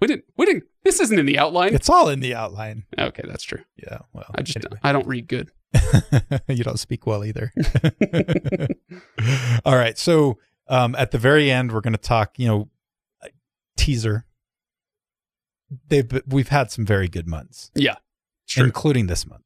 we 0.00 0.06
didn't 0.06 0.24
we 0.36 0.46
didn't. 0.46 0.64
This 0.84 1.00
isn't 1.00 1.18
in 1.18 1.26
the 1.26 1.38
outline. 1.38 1.74
It's 1.74 1.88
all 1.88 2.08
in 2.08 2.20
the 2.20 2.34
outline. 2.34 2.84
okay, 2.98 3.22
that's 3.26 3.44
true. 3.44 3.62
Yeah. 3.76 3.98
Well, 4.12 4.26
I 4.34 4.42
just 4.42 4.56
anyway. 4.58 4.78
I 4.82 4.92
don't 4.92 5.06
read 5.06 5.28
good. 5.28 5.50
you 6.48 6.64
don't 6.64 6.78
speak 6.78 7.06
well 7.06 7.24
either. 7.24 7.52
All 9.64 9.76
right. 9.76 9.98
So 9.98 10.38
um, 10.68 10.94
at 10.96 11.10
the 11.10 11.18
very 11.18 11.50
end, 11.50 11.72
we're 11.72 11.80
going 11.80 11.92
to 11.92 11.98
talk. 11.98 12.38
You 12.38 12.48
know, 12.48 12.68
teaser. 13.76 14.24
They've 15.88 16.08
we've 16.28 16.48
had 16.48 16.70
some 16.70 16.86
very 16.86 17.08
good 17.08 17.26
months, 17.26 17.70
Yeah. 17.74 17.96
True. 18.48 18.64
including 18.64 19.08
this 19.08 19.26
month. 19.26 19.42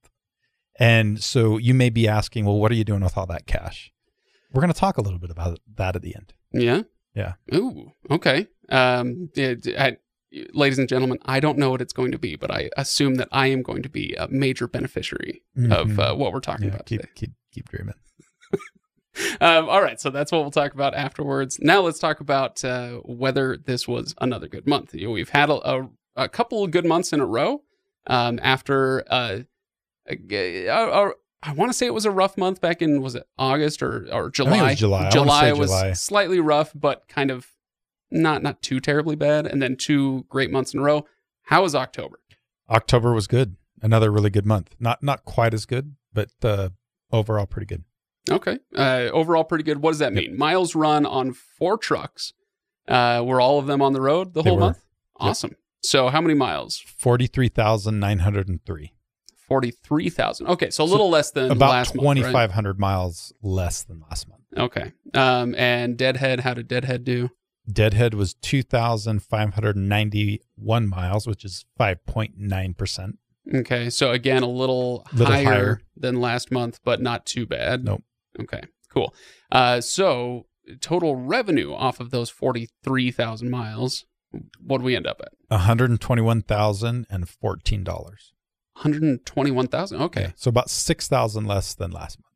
And 0.78 1.22
so 1.22 1.56
you 1.58 1.72
may 1.74 1.90
be 1.90 2.06
asking, 2.06 2.44
well, 2.44 2.58
what 2.58 2.70
are 2.70 2.74
you 2.74 2.84
doing 2.84 3.00
with 3.02 3.16
all 3.16 3.26
that 3.26 3.46
cash? 3.46 3.90
We're 4.52 4.60
going 4.60 4.72
to 4.72 4.78
talk 4.78 4.98
a 4.98 5.02
little 5.02 5.18
bit 5.18 5.30
about 5.30 5.58
that 5.76 5.96
at 5.96 6.02
the 6.02 6.14
end. 6.14 6.34
yeah. 6.52 6.82
Yeah. 7.14 7.32
Ooh. 7.54 7.92
Okay. 8.10 8.46
Um. 8.68 9.30
I- 9.36 9.96
ladies 10.52 10.78
and 10.78 10.88
gentlemen, 10.88 11.18
I 11.24 11.40
don't 11.40 11.58
know 11.58 11.70
what 11.70 11.80
it's 11.82 11.92
going 11.92 12.12
to 12.12 12.18
be, 12.18 12.36
but 12.36 12.50
I 12.50 12.70
assume 12.76 13.16
that 13.16 13.28
I 13.32 13.48
am 13.48 13.62
going 13.62 13.82
to 13.82 13.88
be 13.88 14.14
a 14.18 14.28
major 14.28 14.66
beneficiary 14.68 15.42
of 15.70 15.88
Mhm. 15.88 15.98
uh, 15.98 16.14
what 16.16 16.32
we're 16.32 16.40
talking 16.40 16.66
yeah, 16.68 16.74
about 16.74 16.86
keep 16.86 17.00
today. 17.00 17.12
keep 17.14 17.30
keep 17.52 17.68
dreaming. 17.68 17.94
Um, 19.40 19.68
all 19.68 19.82
right, 19.82 20.00
so 20.00 20.08
that's 20.10 20.30
what 20.30 20.40
we'll 20.42 20.50
talk 20.52 20.72
about 20.72 20.94
afterwards. 20.94 21.58
Now 21.60 21.80
let's 21.80 21.98
talk 21.98 22.20
about 22.20 22.64
uh, 22.64 22.98
whether 23.04 23.56
this 23.56 23.88
was 23.88 24.14
another 24.20 24.46
good 24.48 24.66
month. 24.68 24.94
You 24.94 25.06
know, 25.08 25.12
We've 25.12 25.28
had 25.28 25.50
a, 25.50 25.54
a, 25.68 25.88
a 26.16 26.28
couple 26.28 26.62
of 26.64 26.70
good 26.70 26.86
months 26.86 27.12
in 27.12 27.20
a 27.20 27.26
row. 27.26 27.62
Um, 28.06 28.38
after 28.42 29.04
uh, 29.12 29.40
a- 30.08 30.18
a- 30.28 30.66
a- 30.68 31.12
I 31.42 31.52
want 31.52 31.70
to 31.70 31.76
say 31.76 31.86
it 31.86 31.94
was 31.94 32.04
a 32.06 32.10
rough 32.10 32.38
month 32.38 32.60
back 32.60 32.80
in 32.82 33.02
was 33.02 33.14
it 33.14 33.24
August 33.36 33.82
or 33.82 34.06
or 34.12 34.30
July? 34.30 34.74
July. 34.74 35.10
July 35.10 35.52
was 35.52 35.70
July. 35.70 35.92
slightly 35.94 36.38
rough, 36.40 36.70
but 36.74 37.06
kind 37.08 37.30
of 37.30 37.48
not 38.10 38.42
not 38.42 38.62
too 38.62 38.80
terribly 38.80 39.16
bad. 39.16 39.46
And 39.46 39.60
then 39.62 39.76
two 39.76 40.24
great 40.28 40.50
months 40.50 40.74
in 40.74 40.80
a 40.80 40.82
row. 40.82 41.06
How 41.44 41.62
was 41.62 41.74
October? 41.74 42.20
October 42.68 43.12
was 43.12 43.26
good. 43.26 43.56
Another 43.82 44.10
really 44.10 44.30
good 44.30 44.46
month. 44.46 44.74
Not 44.78 45.02
not 45.02 45.24
quite 45.24 45.54
as 45.54 45.66
good, 45.66 45.94
but 46.12 46.30
uh, 46.42 46.68
overall 47.12 47.46
pretty 47.46 47.66
good. 47.66 47.84
Okay. 48.30 48.58
Uh, 48.76 49.08
overall, 49.12 49.44
pretty 49.44 49.64
good. 49.64 49.78
What 49.82 49.92
does 49.92 49.98
that 50.00 50.12
Yep. 50.14 50.22
mean? 50.22 50.38
Miles 50.38 50.74
run 50.74 51.06
on 51.06 51.32
four 51.32 51.78
trucks. 51.78 52.34
Uh, 52.86 53.22
were 53.24 53.40
all 53.40 53.58
of 53.58 53.66
them 53.66 53.80
on 53.80 53.92
the 53.94 54.00
road 54.00 54.34
the 54.34 54.42
They 54.42 54.50
whole 54.50 54.58
were. 54.58 54.64
month? 54.66 54.82
Awesome. 55.16 55.56
So, 55.82 56.08
how 56.08 56.20
many 56.20 56.34
miles? 56.34 56.78
Forty 56.78 57.26
three 57.26 57.48
thousand 57.48 57.98
nine 57.98 58.18
hundred 58.20 58.48
and 58.48 58.64
three. 58.64 58.92
43,000. 59.48 60.46
Okay. 60.46 60.70
So, 60.70 60.84
a 60.84 60.86
So 60.86 60.92
little 60.92 61.10
less 61.10 61.30
than 61.32 61.50
About 61.50 61.70
last 61.70 61.94
month. 61.94 62.04
twenty 62.04 62.22
right? 62.22 62.78
miles 62.78 63.32
less 63.42 63.82
than 63.82 64.00
last 64.08 64.28
month. 64.28 64.42
Okay. 64.56 64.92
Um, 65.14 65.54
and 65.56 65.96
Deadhead, 65.96 66.40
how 66.40 66.54
did 66.54 66.68
Deadhead 66.68 67.04
do? 67.04 67.30
Deadhead 67.72 68.14
was 68.14 68.34
2,591 68.34 70.88
miles, 70.88 71.26
which 71.26 71.44
is 71.44 71.64
5.9%. 71.78 73.12
Okay. 73.54 73.90
So, 73.90 74.10
again, 74.12 74.42
a 74.42 74.48
little, 74.48 75.06
Little 75.12 75.34
higher, 75.34 75.44
higher. 75.44 75.80
than 75.96 76.20
last 76.20 76.50
month, 76.50 76.80
but 76.84 77.00
not 77.00 77.26
too 77.26 77.46
bad. 77.46 77.84
Nope. 77.84 78.02
Okay. 78.40 78.62
Cool. 78.92 79.14
Uh, 79.50 79.80
so, 79.80 80.46
total 80.80 81.16
revenue 81.16 81.72
off 81.72 82.00
of 82.00 82.10
those 82.10 82.30
43,000 82.30 83.50
miles, 83.50 84.04
what 84.60 84.78
do 84.78 84.84
we 84.84 84.94
end 84.96 85.06
up 85.06 85.20
at? 85.22 85.32
$121,014. 85.50 87.84
121,000. 88.74 90.02
Okay. 90.02 90.20
Yeah, 90.22 90.30
So 90.36 90.48
about 90.48 90.70
6,000 90.70 91.44
less 91.44 91.74
than 91.74 91.90
last 91.90 92.18
month. 92.18 92.26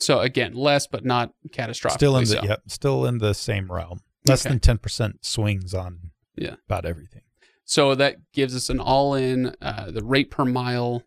So, 0.00 0.20
again, 0.20 0.54
less, 0.54 0.86
but 0.86 1.04
not 1.04 1.32
catastrophic. 1.52 1.98
Still 1.98 2.16
in 2.16 2.22
the 2.24 2.30
so. 2.30 2.42
yep, 2.44 2.60
still 2.68 3.04
in 3.06 3.18
the 3.18 3.34
same 3.34 3.70
realm. 3.72 4.00
Less 4.28 4.44
Okay. 4.46 4.50
than 4.54 4.60
10% 4.60 5.24
swings 5.24 5.74
on 5.74 6.10
Yeah. 6.36 6.56
about 6.66 6.84
everything. 6.84 7.22
So 7.64 7.94
that 7.94 8.16
gives 8.32 8.54
us 8.56 8.70
an 8.70 8.80
all-in 8.80 9.54
uh, 9.60 9.90
the 9.90 10.02
rate 10.04 10.30
per 10.30 10.44
mile 10.44 11.02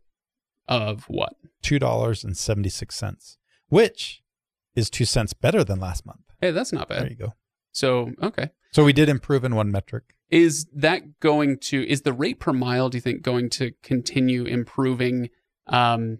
of 0.67 1.05
what? 1.05 1.33
$2.76, 1.63 3.37
which 3.69 4.21
is 4.75 4.89
2 4.89 5.05
cents 5.05 5.33
better 5.33 5.63
than 5.63 5.79
last 5.79 6.05
month. 6.05 6.21
Hey, 6.39 6.51
that's 6.51 6.73
not 6.73 6.87
bad. 6.89 7.01
There 7.03 7.09
you 7.09 7.15
go. 7.15 7.33
So 7.71 8.11
okay, 8.21 8.49
So 8.71 8.83
we 8.83 8.93
did 8.93 9.07
improve 9.09 9.43
in 9.43 9.55
one 9.55 9.71
metric. 9.71 10.15
is 10.29 10.65
that 10.73 11.19
going 11.19 11.57
to 11.57 11.87
is 11.89 12.01
the 12.01 12.13
rate 12.13 12.39
per 12.39 12.51
mile? 12.53 12.89
Do 12.89 12.97
you 12.97 13.01
think 13.01 13.21
going 13.21 13.49
to 13.51 13.71
continue 13.83 14.43
improving 14.45 15.29
um, 15.67 16.19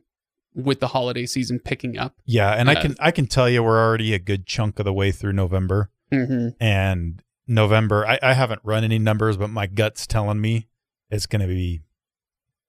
with 0.53 0.79
the 0.79 0.88
holiday 0.89 1.25
season 1.25 1.60
picking 1.60 1.98
up? 1.98 2.15
Yeah, 2.25 2.51
and 2.51 2.70
I 2.70 2.74
Uh, 2.75 2.81
can 2.81 2.96
I 3.00 3.12
can 3.12 3.25
tell 3.27 3.50
you 3.50 3.63
we're 3.63 3.84
already 3.86 4.13
a 4.13 4.20
good 4.20 4.46
chunk 4.46 4.79
of 4.79 4.86
the 4.86 4.93
way 4.93 5.12
through 5.12 5.34
November. 5.34 5.91
Mm-hmm. 6.11 6.49
and 6.63 7.21
November. 7.47 8.05
I, 8.05 8.19
I 8.21 8.33
haven't 8.33 8.61
run 8.63 8.83
any 8.83 8.99
numbers, 8.99 9.37
but 9.37 9.49
my 9.49 9.67
gut's 9.67 10.05
telling 10.07 10.39
me 10.41 10.67
it's 11.09 11.25
going 11.25 11.41
to 11.41 11.47
be, 11.47 11.81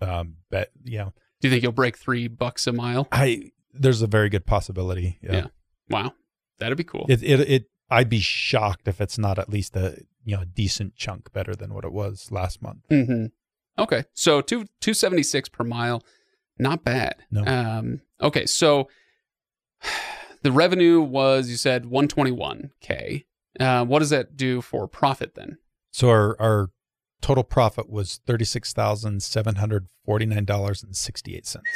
um, 0.01 0.37
bet 0.51 0.71
know, 0.99 1.13
Do 1.41 1.49
you 1.49 1.51
think 1.51 1.63
you'll 1.63 1.73
break 1.73 1.97
three 1.97 2.29
bucks 2.29 2.67
a 2.67 2.73
mile? 2.73 3.09
I 3.13 3.51
there's 3.73 4.03
a 4.03 4.07
very 4.07 4.29
good 4.29 4.47
possibility. 4.47 5.19
Yeah, 5.23 5.33
Yeah. 5.33 5.47
Wow, 5.91 6.13
that'd 6.59 6.79
be 6.79 6.85
cool. 6.85 7.07
It, 7.09 7.23
it 7.23 7.41
it 7.41 7.71
I'd 7.91 8.09
be 8.09 8.21
shocked 8.21 8.89
if 8.89 9.01
it's 9.01 9.19
not 9.19 9.39
at 9.39 9.49
least 9.49 9.77
a 9.77 10.03
you 10.25 10.37
know 10.37 10.45
decent 10.45 10.97
chunk 10.97 11.33
better 11.33 11.55
than 11.55 11.75
what 11.75 11.85
it 11.85 11.93
was 11.93 12.31
last 12.31 12.63
month. 12.63 12.85
hmm 12.89 13.27
Okay, 13.79 14.05
so 14.13 14.41
two 14.41 14.67
two 14.81 14.95
seventy 14.95 15.23
six 15.23 15.49
per 15.49 15.65
mile, 15.65 16.03
not 16.59 16.85
bad. 16.85 17.17
No. 17.31 17.45
Um, 17.47 18.01
okay, 18.21 18.47
so 18.47 18.89
the 20.43 20.53
revenue 20.53 21.01
was 21.01 21.49
you 21.49 21.57
said 21.57 21.87
one 21.87 22.09
twenty 22.09 22.31
one 22.33 22.71
k. 22.81 23.25
Uh, 23.61 23.85
what 23.85 23.99
does 23.99 24.11
that 24.11 24.37
do 24.37 24.61
for 24.61 24.89
profit 24.89 25.35
then? 25.35 25.59
So 25.93 26.09
our 26.09 26.37
our 26.41 26.71
total 27.21 27.45
profit 27.45 27.89
was 27.89 28.21
thirty 28.27 28.45
six 28.45 28.73
thousand 28.73 29.23
seven 29.23 29.57
hundred 29.57 29.89
forty 30.05 30.27
nine 30.27 30.45
dollars 30.45 30.83
and 30.83 30.97
sixty 30.97 31.37
eight 31.37 31.47
cents. 31.47 31.69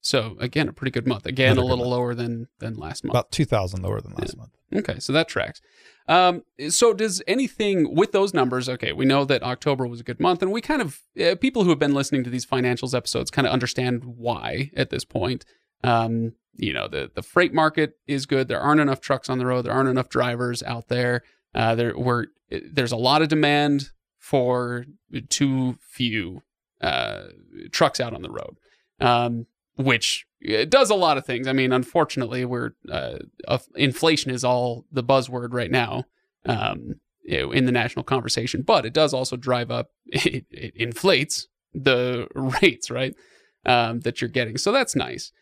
So 0.00 0.36
again, 0.38 0.68
a 0.68 0.72
pretty 0.72 0.92
good 0.92 1.06
month. 1.06 1.26
Again, 1.26 1.52
Another 1.52 1.66
a 1.66 1.74
little 1.74 1.90
lower 1.90 2.14
than 2.14 2.46
than 2.60 2.76
last 2.76 3.02
month. 3.02 3.12
About 3.12 3.32
two 3.32 3.44
thousand 3.44 3.82
lower 3.82 4.00
than 4.00 4.12
last 4.12 4.36
month. 4.36 4.52
Okay, 4.72 5.00
so 5.00 5.12
that 5.12 5.28
tracks. 5.28 5.60
Um, 6.08 6.42
so 6.68 6.92
does 6.92 7.20
anything 7.26 7.94
with 7.94 8.12
those 8.12 8.32
numbers? 8.32 8.68
Okay, 8.68 8.92
we 8.92 9.04
know 9.04 9.24
that 9.24 9.42
October 9.42 9.86
was 9.86 9.98
a 9.98 10.04
good 10.04 10.20
month, 10.20 10.42
and 10.42 10.52
we 10.52 10.60
kind 10.60 10.80
of 10.80 11.00
uh, 11.20 11.34
people 11.34 11.64
who 11.64 11.70
have 11.70 11.80
been 11.80 11.94
listening 11.94 12.22
to 12.22 12.30
these 12.30 12.46
financials 12.46 12.96
episodes 12.96 13.32
kind 13.32 13.48
of 13.48 13.52
understand 13.52 14.04
why 14.04 14.70
at 14.76 14.90
this 14.90 15.04
point. 15.04 15.44
Um, 15.86 16.32
you 16.56 16.72
know, 16.72 16.88
the 16.88 17.10
the 17.14 17.22
freight 17.22 17.54
market 17.54 17.98
is 18.06 18.26
good. 18.26 18.48
There 18.48 18.60
aren't 18.60 18.80
enough 18.80 19.00
trucks 19.00 19.28
on 19.28 19.38
the 19.38 19.46
road. 19.46 19.64
There 19.64 19.72
aren't 19.72 19.88
enough 19.88 20.08
drivers 20.08 20.62
out 20.62 20.88
there. 20.88 21.22
Uh, 21.54 21.74
there 21.74 21.96
were 21.96 22.28
there's 22.50 22.92
a 22.92 22.96
lot 22.96 23.22
of 23.22 23.28
demand 23.28 23.90
for 24.18 24.86
too 25.28 25.78
few 25.80 26.42
uh, 26.80 27.24
trucks 27.70 28.00
out 28.00 28.14
on 28.14 28.22
the 28.22 28.30
road. 28.30 28.56
Um, 29.00 29.46
which 29.76 30.26
does 30.68 30.90
a 30.90 30.94
lot 30.94 31.18
of 31.18 31.26
things. 31.26 31.46
I 31.46 31.52
mean, 31.52 31.72
unfortunately, 31.72 32.44
we're 32.44 32.72
uh, 32.90 33.18
inflation 33.74 34.30
is 34.30 34.44
all 34.44 34.84
the 34.90 35.04
buzzword 35.04 35.52
right 35.52 35.70
now 35.70 36.04
um, 36.46 37.00
in 37.24 37.66
the 37.66 37.72
national 37.72 38.04
conversation, 38.04 38.62
but 38.62 38.86
it 38.86 38.92
does 38.92 39.12
also 39.14 39.36
drive 39.36 39.70
up. 39.70 39.90
It, 40.12 40.46
it 40.50 40.74
inflates 40.76 41.48
the 41.74 42.28
rates, 42.34 42.90
right? 42.90 43.14
Um, 43.64 44.00
that 44.00 44.20
you're 44.20 44.30
getting, 44.30 44.56
so 44.56 44.70
that's 44.70 44.94
nice. 44.94 45.32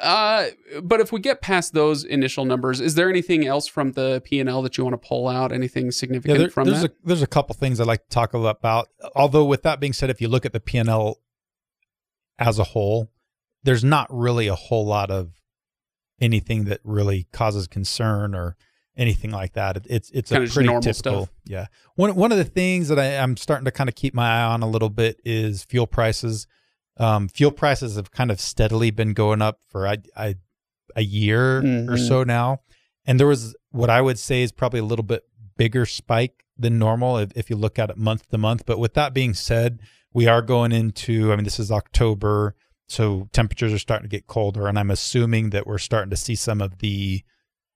Uh, 0.00 0.46
but 0.82 1.00
if 1.00 1.12
we 1.12 1.20
get 1.20 1.40
past 1.40 1.72
those 1.72 2.02
initial 2.04 2.44
numbers, 2.44 2.80
is 2.80 2.96
there 2.96 3.08
anything 3.08 3.46
else 3.46 3.68
from 3.68 3.92
the 3.92 4.20
P 4.24 4.40
and 4.40 4.48
L 4.48 4.60
that 4.62 4.76
you 4.76 4.84
want 4.84 5.00
to 5.00 5.08
pull 5.08 5.28
out? 5.28 5.52
Anything 5.52 5.84
Yeah, 5.86 5.90
significant 5.92 6.38
there- 6.38 6.50
from 6.50 6.68
there's 6.68 6.82
that? 6.82 6.90
a 6.90 6.94
there's 7.06 7.22
a 7.22 7.26
couple 7.28 7.54
things 7.54 7.80
I'd 7.80 7.86
like 7.86 8.02
to 8.02 8.08
talk 8.10 8.34
about. 8.34 8.88
Although 9.14 9.44
with 9.44 9.62
that 9.62 9.78
being 9.78 9.92
said, 9.92 10.10
if 10.10 10.20
you 10.20 10.26
look 10.28 10.44
at 10.44 10.52
the 10.52 10.60
P 10.60 10.78
and 10.78 10.88
L 10.88 11.20
as 12.38 12.58
a 12.58 12.64
whole, 12.64 13.10
there's 13.62 13.84
not 13.84 14.08
really 14.10 14.48
a 14.48 14.56
whole 14.56 14.84
lot 14.84 15.10
of 15.10 15.30
anything 16.20 16.64
that 16.64 16.80
really 16.84 17.26
causes 17.32 17.66
concern 17.68 18.34
or 18.34 18.56
anything 18.96 19.30
like 19.30 19.52
that. 19.54 19.76
It, 19.76 19.86
it's 19.88 20.10
it's 20.10 20.30
Kinda 20.30 20.48
a 20.48 20.50
pretty 20.52 20.66
normal 20.66 20.82
typical. 20.82 21.26
stuff. 21.26 21.34
Yeah. 21.44 21.66
One 21.94 22.14
one 22.16 22.32
of 22.32 22.38
the 22.38 22.44
things 22.44 22.88
that 22.88 22.98
I, 22.98 23.16
I'm 23.18 23.36
starting 23.36 23.64
to 23.64 23.70
kind 23.70 23.88
of 23.88 23.94
keep 23.94 24.12
my 24.12 24.26
eye 24.40 24.44
on 24.44 24.62
a 24.62 24.68
little 24.68 24.90
bit 24.90 25.20
is 25.24 25.62
fuel 25.62 25.86
prices. 25.86 26.48
Um, 26.96 27.28
fuel 27.28 27.50
prices 27.50 27.96
have 27.96 28.10
kind 28.12 28.30
of 28.30 28.40
steadily 28.40 28.90
been 28.90 29.12
going 29.14 29.42
up 29.42 29.58
for 29.68 29.86
I, 29.88 29.98
I, 30.16 30.36
a 30.94 31.02
year 31.02 31.58
or 31.58 31.62
Mhm. 31.62 32.08
so 32.08 32.22
now, 32.22 32.60
and 33.04 33.18
there 33.18 33.26
was 33.26 33.56
what 33.70 33.90
I 33.90 34.00
would 34.00 34.18
say 34.18 34.42
is 34.42 34.52
probably 34.52 34.80
a 34.80 34.84
little 34.84 35.04
bit 35.04 35.24
bigger 35.56 35.86
spike 35.86 36.44
than 36.56 36.78
normal 36.78 37.18
if, 37.18 37.32
if 37.36 37.50
you 37.50 37.56
look 37.56 37.78
at 37.78 37.90
it 37.90 37.96
month 37.96 38.28
to 38.30 38.38
month. 38.38 38.64
But 38.64 38.78
with 38.78 38.94
that 38.94 39.12
being 39.12 39.34
said, 39.34 39.80
we 40.12 40.28
are 40.28 40.40
going 40.42 40.70
into. 40.70 41.32
I 41.32 41.36
mean, 41.36 41.44
this 41.44 41.58
is 41.58 41.72
October, 41.72 42.54
so 42.88 43.28
temperatures 43.32 43.72
are 43.72 43.78
starting 43.80 44.08
to 44.08 44.16
get 44.16 44.28
colder, 44.28 44.68
and 44.68 44.78
I'm 44.78 44.90
assuming 44.92 45.50
that 45.50 45.66
we're 45.66 45.78
starting 45.78 46.10
to 46.10 46.16
see 46.16 46.36
some 46.36 46.60
of 46.60 46.78
the 46.78 47.22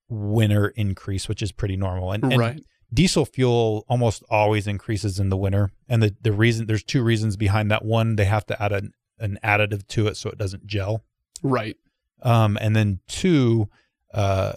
winter 0.08 0.68
increase, 0.68 1.28
which 1.28 1.42
is 1.42 1.52
pretty 1.52 1.76
normal. 1.76 2.12
And, 2.12 2.24
and 2.24 2.38
right. 2.38 2.62
diesel 2.92 3.24
fuel 3.26 3.84
almost 3.88 4.22
always 4.30 4.66
increases 4.66 5.18
in 5.18 5.28
the 5.28 5.36
winter 5.36 5.70
and 5.88 6.02
the, 6.02 6.14
the 6.22 6.32
reason 6.32 6.66
there's 6.66 6.82
two 6.82 7.02
reasons 7.02 7.36
behind 7.36 7.70
that 7.70 7.84
one 7.84 8.16
they 8.16 8.24
have 8.24 8.46
to 8.46 8.62
add 8.62 8.72
an, 8.72 8.92
an 9.20 9.38
additive 9.44 9.86
to 9.88 10.06
it 10.06 10.16
so 10.16 10.28
it 10.30 10.38
doesn't 10.38 10.66
gel 10.66 11.04
Right. 11.42 11.76
um, 12.22 12.56
and 12.60 12.74
then 12.74 13.00
two 13.08 13.68
uh, 14.14 14.52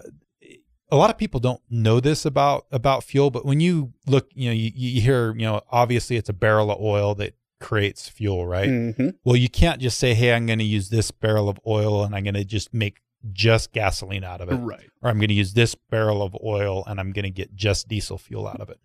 a 0.89 0.95
lot 0.97 1.09
of 1.09 1.17
people 1.17 1.39
don't 1.39 1.61
know 1.69 1.99
this 1.99 2.25
about 2.25 2.65
about 2.71 3.03
fuel 3.03 3.29
but 3.31 3.45
when 3.45 3.59
you 3.59 3.93
look 4.07 4.29
you 4.33 4.49
know 4.49 4.53
you, 4.53 4.71
you 4.75 5.01
hear 5.01 5.33
you 5.35 5.43
know 5.45 5.61
obviously 5.71 6.15
it's 6.17 6.29
a 6.29 6.33
barrel 6.33 6.71
of 6.71 6.79
oil 6.81 7.15
that 7.15 7.33
creates 7.59 8.09
fuel 8.09 8.45
right 8.47 8.67
hmm 8.69 9.09
well 9.23 9.35
you 9.35 9.47
can't 9.47 9.79
just 9.79 9.99
say 9.99 10.13
hey 10.15 10.33
i'm 10.33 10.47
going 10.47 10.57
to 10.59 10.65
use 10.65 10.89
this 10.89 11.11
barrel 11.11 11.47
of 11.47 11.59
oil 11.67 12.03
and 12.03 12.15
i'm 12.15 12.23
going 12.23 12.33
to 12.33 12.43
just 12.43 12.73
make 12.73 13.01
just 13.33 13.71
gasoline 13.71 14.23
out 14.23 14.41
of 14.41 14.49
it 14.49 14.55
Right. 14.55 14.89
or 15.03 15.11
I'm 15.11 15.19
going 15.19 15.27
to 15.27 15.35
use 15.35 15.53
this 15.53 15.75
barrel 15.75 16.23
of 16.23 16.35
oil 16.43 16.83
and 16.87 16.99
I'm 16.99 17.11
going 17.11 17.21
to 17.23 17.29
get 17.29 17.53
just 17.53 17.87
diesel 17.87 18.17
fuel 18.17 18.47
out 18.47 18.59
of 18.61 18.71
it. 18.71 18.79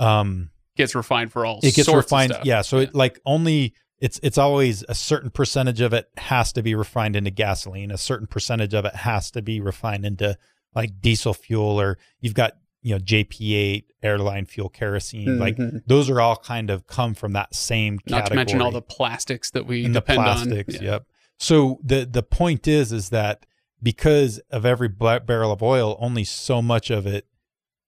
Um, 0.00 0.48
Gets 0.74 0.94
refined 0.94 1.30
for 1.32 1.44
all. 1.44 1.58
it 1.58 1.74
gets 1.74 1.84
sorts 1.84 2.10
of 2.10 2.18
refined, 2.18 2.32
yeah. 2.44 2.62
So 2.62 2.78
it 2.78 2.94
like 2.94 3.20
only 3.26 3.74
it's 4.00 4.18
it's 4.22 4.38
always 4.38 4.84
a 4.88 4.94
certain 4.94 5.30
percentage 5.30 5.80
of 5.80 5.92
it 5.92 6.08
has 6.16 6.52
to 6.54 6.62
be 6.62 6.74
refined 6.74 7.16
into 7.16 7.30
gasoline. 7.30 7.90
A 7.90 7.98
certain 7.98 8.26
percentage 8.26 8.74
of 8.74 8.84
it 8.84 8.94
has 8.96 9.30
to 9.32 9.42
be 9.42 9.60
refined 9.60 10.04
into 10.04 10.36
like 10.74 11.00
diesel 11.00 11.34
fuel, 11.34 11.80
or 11.80 11.98
you've 12.20 12.34
got 12.34 12.54
you 12.82 12.94
know 12.94 12.98
JP8 12.98 13.84
airline 14.02 14.44
fuel 14.46 14.68
kerosene. 14.68 15.38
Like 15.38 15.56
Mhm. 15.56 15.82
those 15.86 16.10
are 16.10 16.20
all 16.20 16.36
kind 16.36 16.70
of 16.70 16.86
come 16.86 17.14
from 17.14 17.32
that 17.32 17.54
same 17.54 17.98
category 17.98 18.18
Not 18.20 18.26
to 18.26 18.34
mention 18.34 18.60
all 18.62 18.70
the 18.72 18.82
plastics 18.82 19.50
that 19.52 19.66
we 19.66 19.84
and 19.84 19.94
the 19.94 20.02
plastics. 20.02 20.76
on. 20.76 20.82
Yeah. 20.84 20.90
Yep. 20.90 21.06
So 21.38 21.80
the 21.82 22.04
the 22.04 22.22
point 22.22 22.68
is 22.68 22.92
is 22.92 23.08
that 23.10 23.46
because 23.82 24.38
of 24.50 24.64
every 24.66 24.88
barrel 24.88 25.52
of 25.52 25.62
oil, 25.62 25.96
only 26.00 26.24
so 26.24 26.60
much 26.62 26.90
of 26.90 27.06
it 27.06 27.26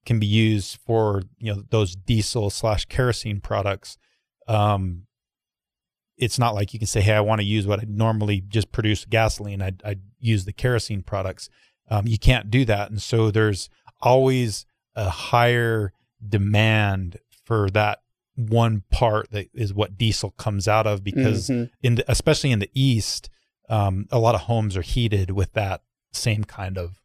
can 0.05 0.19
be 0.21 0.27
used 0.27 0.79
for 0.87 1.23
you 1.39 1.53
know 1.55 1.63
those 1.71 1.97
diesel 1.97 2.49
slash 2.51 2.85
kerosene 2.87 3.41
products. 3.41 3.99
Um, 4.47 5.03
it's 6.17 6.39
not 6.39 6.55
like 6.55 6.73
you 6.73 6.79
can 6.79 6.87
say, 6.87 7.01
"Hey, 7.01 7.13
I 7.15 7.21
want 7.21 7.41
to 7.41 7.47
use 7.47 7.67
what 7.67 7.81
I 7.81 7.85
normally 7.89 8.41
just 8.41 8.73
produce 8.73 9.05
gasoline. 9.05 9.63
I 9.63 9.73
I 9.85 9.97
use 10.19 10.45
the 10.45 10.53
kerosene 10.53 11.03
products." 11.03 11.49
Um, 11.89 12.07
you 12.07 12.19
can't 12.19 12.51
do 12.51 12.65
that, 12.65 12.91
and 12.91 13.01
so 13.01 13.31
there's 13.31 13.69
always 14.01 14.67
a 14.95 15.09
higher 15.11 15.93
demand 16.27 17.19
for 17.45 17.71
that 17.71 18.01
one 18.35 18.83
part 18.91 19.31
that 19.31 19.49
is 19.55 19.73
what 19.73 19.97
diesel 19.97 20.31
comes 20.33 20.67
out 20.69 20.87
of 20.87 21.03
because 21.05 21.49
Mhm. 21.49 21.71
in 21.83 21.95
the, 21.97 22.05
especially 22.11 22.51
in 22.51 22.59
the 22.59 22.71
east 22.75 23.31
um, 23.69 24.07
a 24.11 24.19
lot 24.19 24.35
of 24.35 24.43
homes 24.43 24.77
are 24.77 24.83
heated 24.83 25.31
with 25.31 25.53
that 25.55 25.83
same 26.13 26.45
kind 26.45 26.77
of 26.79 27.01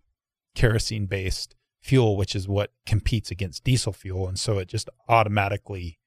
kerosene 0.56 1.06
based 1.06 1.56
fuel 1.80 2.18
which 2.18 2.36
is 2.36 2.48
what 2.50 2.74
competes 2.86 3.32
against 3.32 3.63
diesel 3.63 3.94
fuel 3.94 4.27
and 4.27 4.38
so 4.39 4.58
it 4.60 4.68
just 4.68 4.89
automatically 5.08 6.00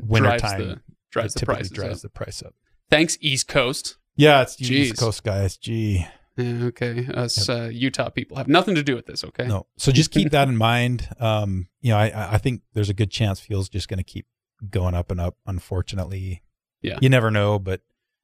wintertime 0.00 0.82
drives 1.22 1.34
the 1.34 1.46
prices 1.46 1.70
drives 1.70 1.96
up. 1.98 2.02
the 2.02 2.08
price 2.10 2.42
up 2.42 2.54
Thanks, 2.90 3.16
East 3.20 3.48
Coast. 3.48 3.96
yeah 4.16 4.42
it's 4.42 4.56
Jeez. 4.56 4.70
east 4.70 4.98
coast 4.98 5.24
guys 5.24 5.56
gee 5.56 6.06
Yeah, 6.36 6.64
okay, 6.66 7.06
us 7.14 7.48
uh, 7.48 7.70
Utah 7.72 8.08
people 8.10 8.36
have 8.36 8.48
nothing 8.48 8.74
to 8.74 8.82
do 8.82 8.94
with 8.96 9.06
this. 9.06 9.24
Okay. 9.24 9.46
no 9.46 9.66
so 9.76 9.90
just 9.92 10.10
keep 10.10 10.30
that 10.36 10.48
in 10.48 10.56
mind 10.56 11.08
um, 11.20 11.68
you 11.80 11.90
know 11.90 11.98
I, 11.98 12.34
I 12.34 12.38
think 12.38 12.62
there's 12.74 12.90
a 12.90 12.94
good 12.94 13.10
chance 13.10 13.40
fuel's 13.40 13.68
just 13.68 13.88
going 13.88 13.98
to 13.98 14.04
keep 14.04 14.26
going 14.70 14.94
up 14.94 15.10
and 15.10 15.20
up 15.20 15.36
unfortunately 15.46 16.42
Yeah. 16.82 16.98
you 17.00 17.08
never 17.08 17.30
know 17.30 17.58
but 17.58 17.80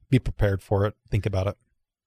be 0.09 0.19
prepared 0.19 0.61
for 0.61 0.85
it 0.85 0.93
think 1.09 1.25
about 1.25 1.47
it 1.47 1.55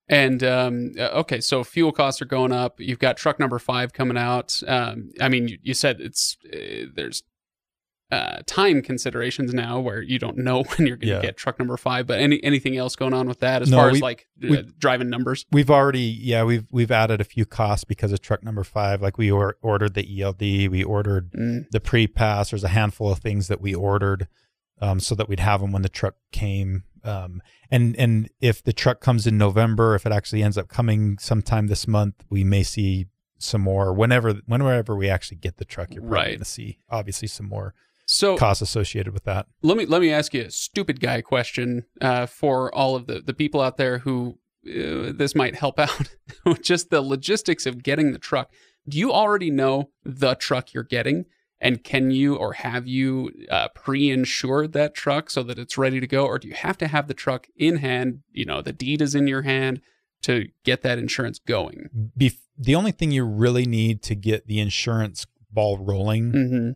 And 0.08 0.42
um, 0.44 0.92
uh, 0.98 1.20
okay, 1.22 1.40
so 1.40 1.64
fuel 1.64 1.90
costs 1.90 2.20
are 2.20 2.26
going 2.26 2.52
up. 2.52 2.78
You've 2.78 2.98
got 2.98 3.16
truck 3.16 3.38
number 3.40 3.58
five 3.58 3.94
coming 3.94 4.18
out. 4.18 4.62
Um, 4.68 5.08
I 5.18 5.30
mean, 5.30 5.48
you, 5.48 5.56
you 5.62 5.72
said 5.72 5.98
it's 6.00 6.36
uh, 6.52 6.92
there's 6.94 7.22
uh, 8.14 8.42
time 8.46 8.82
considerations 8.82 9.52
now 9.52 9.80
where 9.80 10.00
you 10.02 10.18
don't 10.18 10.36
know 10.38 10.62
when 10.76 10.86
you're 10.86 10.96
going 10.96 11.08
to 11.08 11.14
Yeah. 11.16 11.20
get 11.22 11.36
truck 11.36 11.58
number 11.58 11.76
five. 11.76 12.06
But 12.06 12.20
any 12.20 12.42
anything 12.44 12.76
else 12.76 12.96
going 12.96 13.12
on 13.14 13.26
with 13.28 13.40
that 13.40 13.62
as 13.62 13.70
No, 13.70 13.78
far 13.78 13.88
as 13.90 13.94
we- 13.94 14.00
like 14.00 14.26
uh, 14.48 14.62
driving 14.78 15.10
numbers? 15.10 15.44
We've 15.52 15.70
already, 15.70 16.00
yeah, 16.00 16.44
we've 16.44 16.66
we've 16.70 16.90
added 16.90 17.20
a 17.20 17.24
few 17.24 17.44
costs 17.46 17.84
because 17.84 18.12
of 18.12 18.20
truck 18.20 18.42
number 18.42 18.64
five. 18.64 19.02
Like 19.02 19.18
we 19.18 19.30
or, 19.30 19.56
ordered 19.62 19.94
the 19.94 20.22
ELD, 20.22 20.40
we 20.70 20.82
ordered 20.84 21.32
Mm, 21.32 21.70
the 21.70 21.80
PrePass. 21.80 22.50
There's 22.50 22.64
a 22.64 22.68
handful 22.68 23.10
of 23.10 23.18
things 23.18 23.48
that 23.48 23.60
we 23.60 23.74
ordered 23.74 24.28
um, 24.80 25.00
so 25.00 25.14
that 25.14 25.28
we'd 25.28 25.40
have 25.40 25.60
them 25.60 25.72
when 25.72 25.82
the 25.82 25.88
truck 25.88 26.14
came. 26.32 26.84
Um, 27.04 27.42
and 27.70 27.94
and 27.96 28.30
if 28.40 28.62
the 28.62 28.72
truck 28.72 29.00
comes 29.00 29.26
in 29.26 29.36
November, 29.36 29.94
if 29.94 30.06
it 30.06 30.12
actually 30.12 30.42
ends 30.42 30.56
up 30.56 30.68
coming 30.68 31.18
sometime 31.18 31.66
this 31.66 31.86
month, 31.86 32.24
we 32.30 32.44
may 32.44 32.62
see 32.62 33.06
some 33.38 33.60
more. 33.60 33.92
Whenever 33.92 34.34
whenever 34.46 34.96
we 34.96 35.08
actually 35.10 35.36
get 35.36 35.58
the 35.58 35.64
truck, 35.66 35.92
you're 35.92 36.00
probably 36.02 36.16
Right. 36.18 36.26
going 36.28 36.38
to 36.38 36.44
see 36.46 36.78
obviously 36.88 37.28
some 37.28 37.46
more 37.46 37.74
So 38.14 38.36
costs 38.36 38.62
associated 38.62 39.12
with 39.12 39.24
that. 39.24 39.46
let 39.62 39.76
me 39.76 39.86
let 39.86 40.00
me 40.00 40.10
ask 40.12 40.32
you 40.34 40.42
a 40.42 40.50
stupid 40.50 41.00
guy 41.00 41.20
question 41.20 41.84
uh, 42.00 42.26
for 42.26 42.74
all 42.74 42.94
of 42.96 43.06
the 43.06 43.20
the 43.20 43.34
people 43.34 43.60
out 43.60 43.76
there 43.76 43.98
who 43.98 44.38
uh, 44.66 45.12
this 45.12 45.34
might 45.34 45.56
help 45.56 45.78
out. 45.86 46.14
Just 46.62 46.90
the 46.90 47.02
logistics 47.02 47.66
of 47.66 47.82
getting 47.82 48.12
the 48.12 48.18
truck. 48.18 48.50
Do 48.88 48.98
you 48.98 49.12
already 49.12 49.50
know 49.50 49.90
the 50.04 50.34
truck 50.34 50.72
you're 50.72 50.82
getting? 50.84 51.24
And 51.60 51.82
can 51.82 52.10
you 52.10 52.36
or 52.36 52.52
have 52.54 52.86
you 52.86 53.30
uh, 53.50 53.68
pre-insured 53.68 54.72
that 54.74 54.94
truck 54.94 55.30
so 55.30 55.42
that 55.44 55.58
it's 55.58 55.78
ready 55.78 55.98
to 55.98 56.06
go, 56.06 56.26
or 56.26 56.38
do 56.38 56.46
you 56.48 56.54
have 56.54 56.76
to 56.78 56.88
have 56.88 57.08
the 57.08 57.14
truck 57.14 57.46
in 57.56 57.76
hand? 57.76 58.20
You 58.32 58.44
know, 58.44 58.60
the 58.60 58.72
deed 58.72 59.00
is 59.00 59.14
in 59.14 59.26
your 59.26 59.42
hand 59.42 59.80
to 60.22 60.48
get 60.64 60.82
that 60.82 60.98
insurance 60.98 61.38
going. 61.38 61.88
Bef- 62.18 62.40
the 62.58 62.74
only 62.74 62.92
thing 62.92 63.12
you 63.12 63.24
really 63.24 63.64
need 63.64 64.02
to 64.02 64.14
get 64.14 64.46
the 64.46 64.60
insurance 64.60 65.26
ball 65.50 65.78
rolling 65.78 66.32
Mm-hmm. 66.32 66.70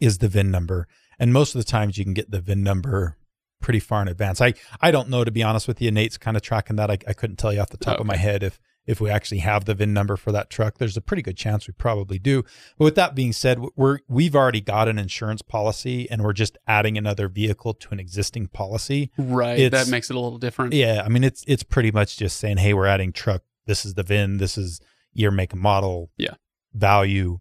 Is 0.00 0.18
the 0.18 0.28
VIN 0.28 0.50
number. 0.50 0.86
And 1.18 1.32
most 1.32 1.54
of 1.54 1.58
the 1.60 1.70
times 1.70 1.96
you 1.98 2.04
can 2.04 2.14
get 2.14 2.30
the 2.30 2.40
VIN 2.40 2.62
number 2.62 3.16
pretty 3.60 3.80
far 3.80 4.02
in 4.02 4.08
advance. 4.08 4.40
I, 4.40 4.54
I 4.80 4.90
don't 4.90 5.08
know, 5.08 5.24
to 5.24 5.30
be 5.30 5.42
honest 5.42 5.66
with 5.66 5.80
you. 5.80 5.90
Nate's 5.90 6.18
kind 6.18 6.36
of 6.36 6.42
tracking 6.42 6.76
that. 6.76 6.90
I, 6.90 6.98
I 7.08 7.12
couldn't 7.14 7.36
tell 7.36 7.52
you 7.52 7.60
off 7.60 7.70
the 7.70 7.78
top 7.78 7.98
of 7.98 8.06
my 8.06 8.16
head 8.16 8.42
if, 8.42 8.60
if 8.86 9.00
we 9.00 9.08
actually 9.10 9.38
have 9.38 9.64
the 9.64 9.74
VIN 9.74 9.94
number 9.94 10.16
for 10.16 10.30
that 10.32 10.50
truck. 10.50 10.76
There's 10.76 10.96
a 10.96 11.00
pretty 11.00 11.22
good 11.22 11.38
chance 11.38 11.66
we 11.66 11.72
probably 11.72 12.18
do. 12.18 12.42
But 12.78 12.84
with 12.84 12.94
that 12.96 13.14
being 13.14 13.32
said, 13.32 13.58
we're, 13.74 14.00
we've 14.08 14.36
already 14.36 14.60
got 14.60 14.88
an 14.88 14.98
insurance 14.98 15.40
policy 15.42 16.08
and 16.10 16.22
we're 16.22 16.34
just 16.34 16.58
adding 16.66 16.98
another 16.98 17.28
vehicle 17.28 17.72
to 17.74 17.88
an 17.92 17.98
existing 17.98 18.48
policy. 18.48 19.10
Right. 19.16 19.58
It's- 19.58 19.86
that 19.86 19.90
makes 19.90 20.10
it 20.10 20.16
a 20.16 20.20
little 20.20 20.38
different. 20.38 20.74
Yeah. 20.74 21.02
I 21.04 21.08
mean, 21.08 21.24
it's, 21.24 21.42
it's 21.48 21.62
pretty 21.62 21.90
much 21.90 22.18
just 22.18 22.36
saying, 22.36 22.58
Hey, 22.58 22.74
we're 22.74 22.86
adding 22.86 23.12
truck. 23.12 23.42
This 23.64 23.86
is 23.86 23.94
the 23.94 24.02
VIN. 24.02 24.36
This 24.36 24.58
is 24.58 24.80
year, 25.12 25.30
make 25.30 25.54
and 25.54 25.62
model. 25.62 26.10
Yeah. 26.18 26.34
Value 26.74 27.40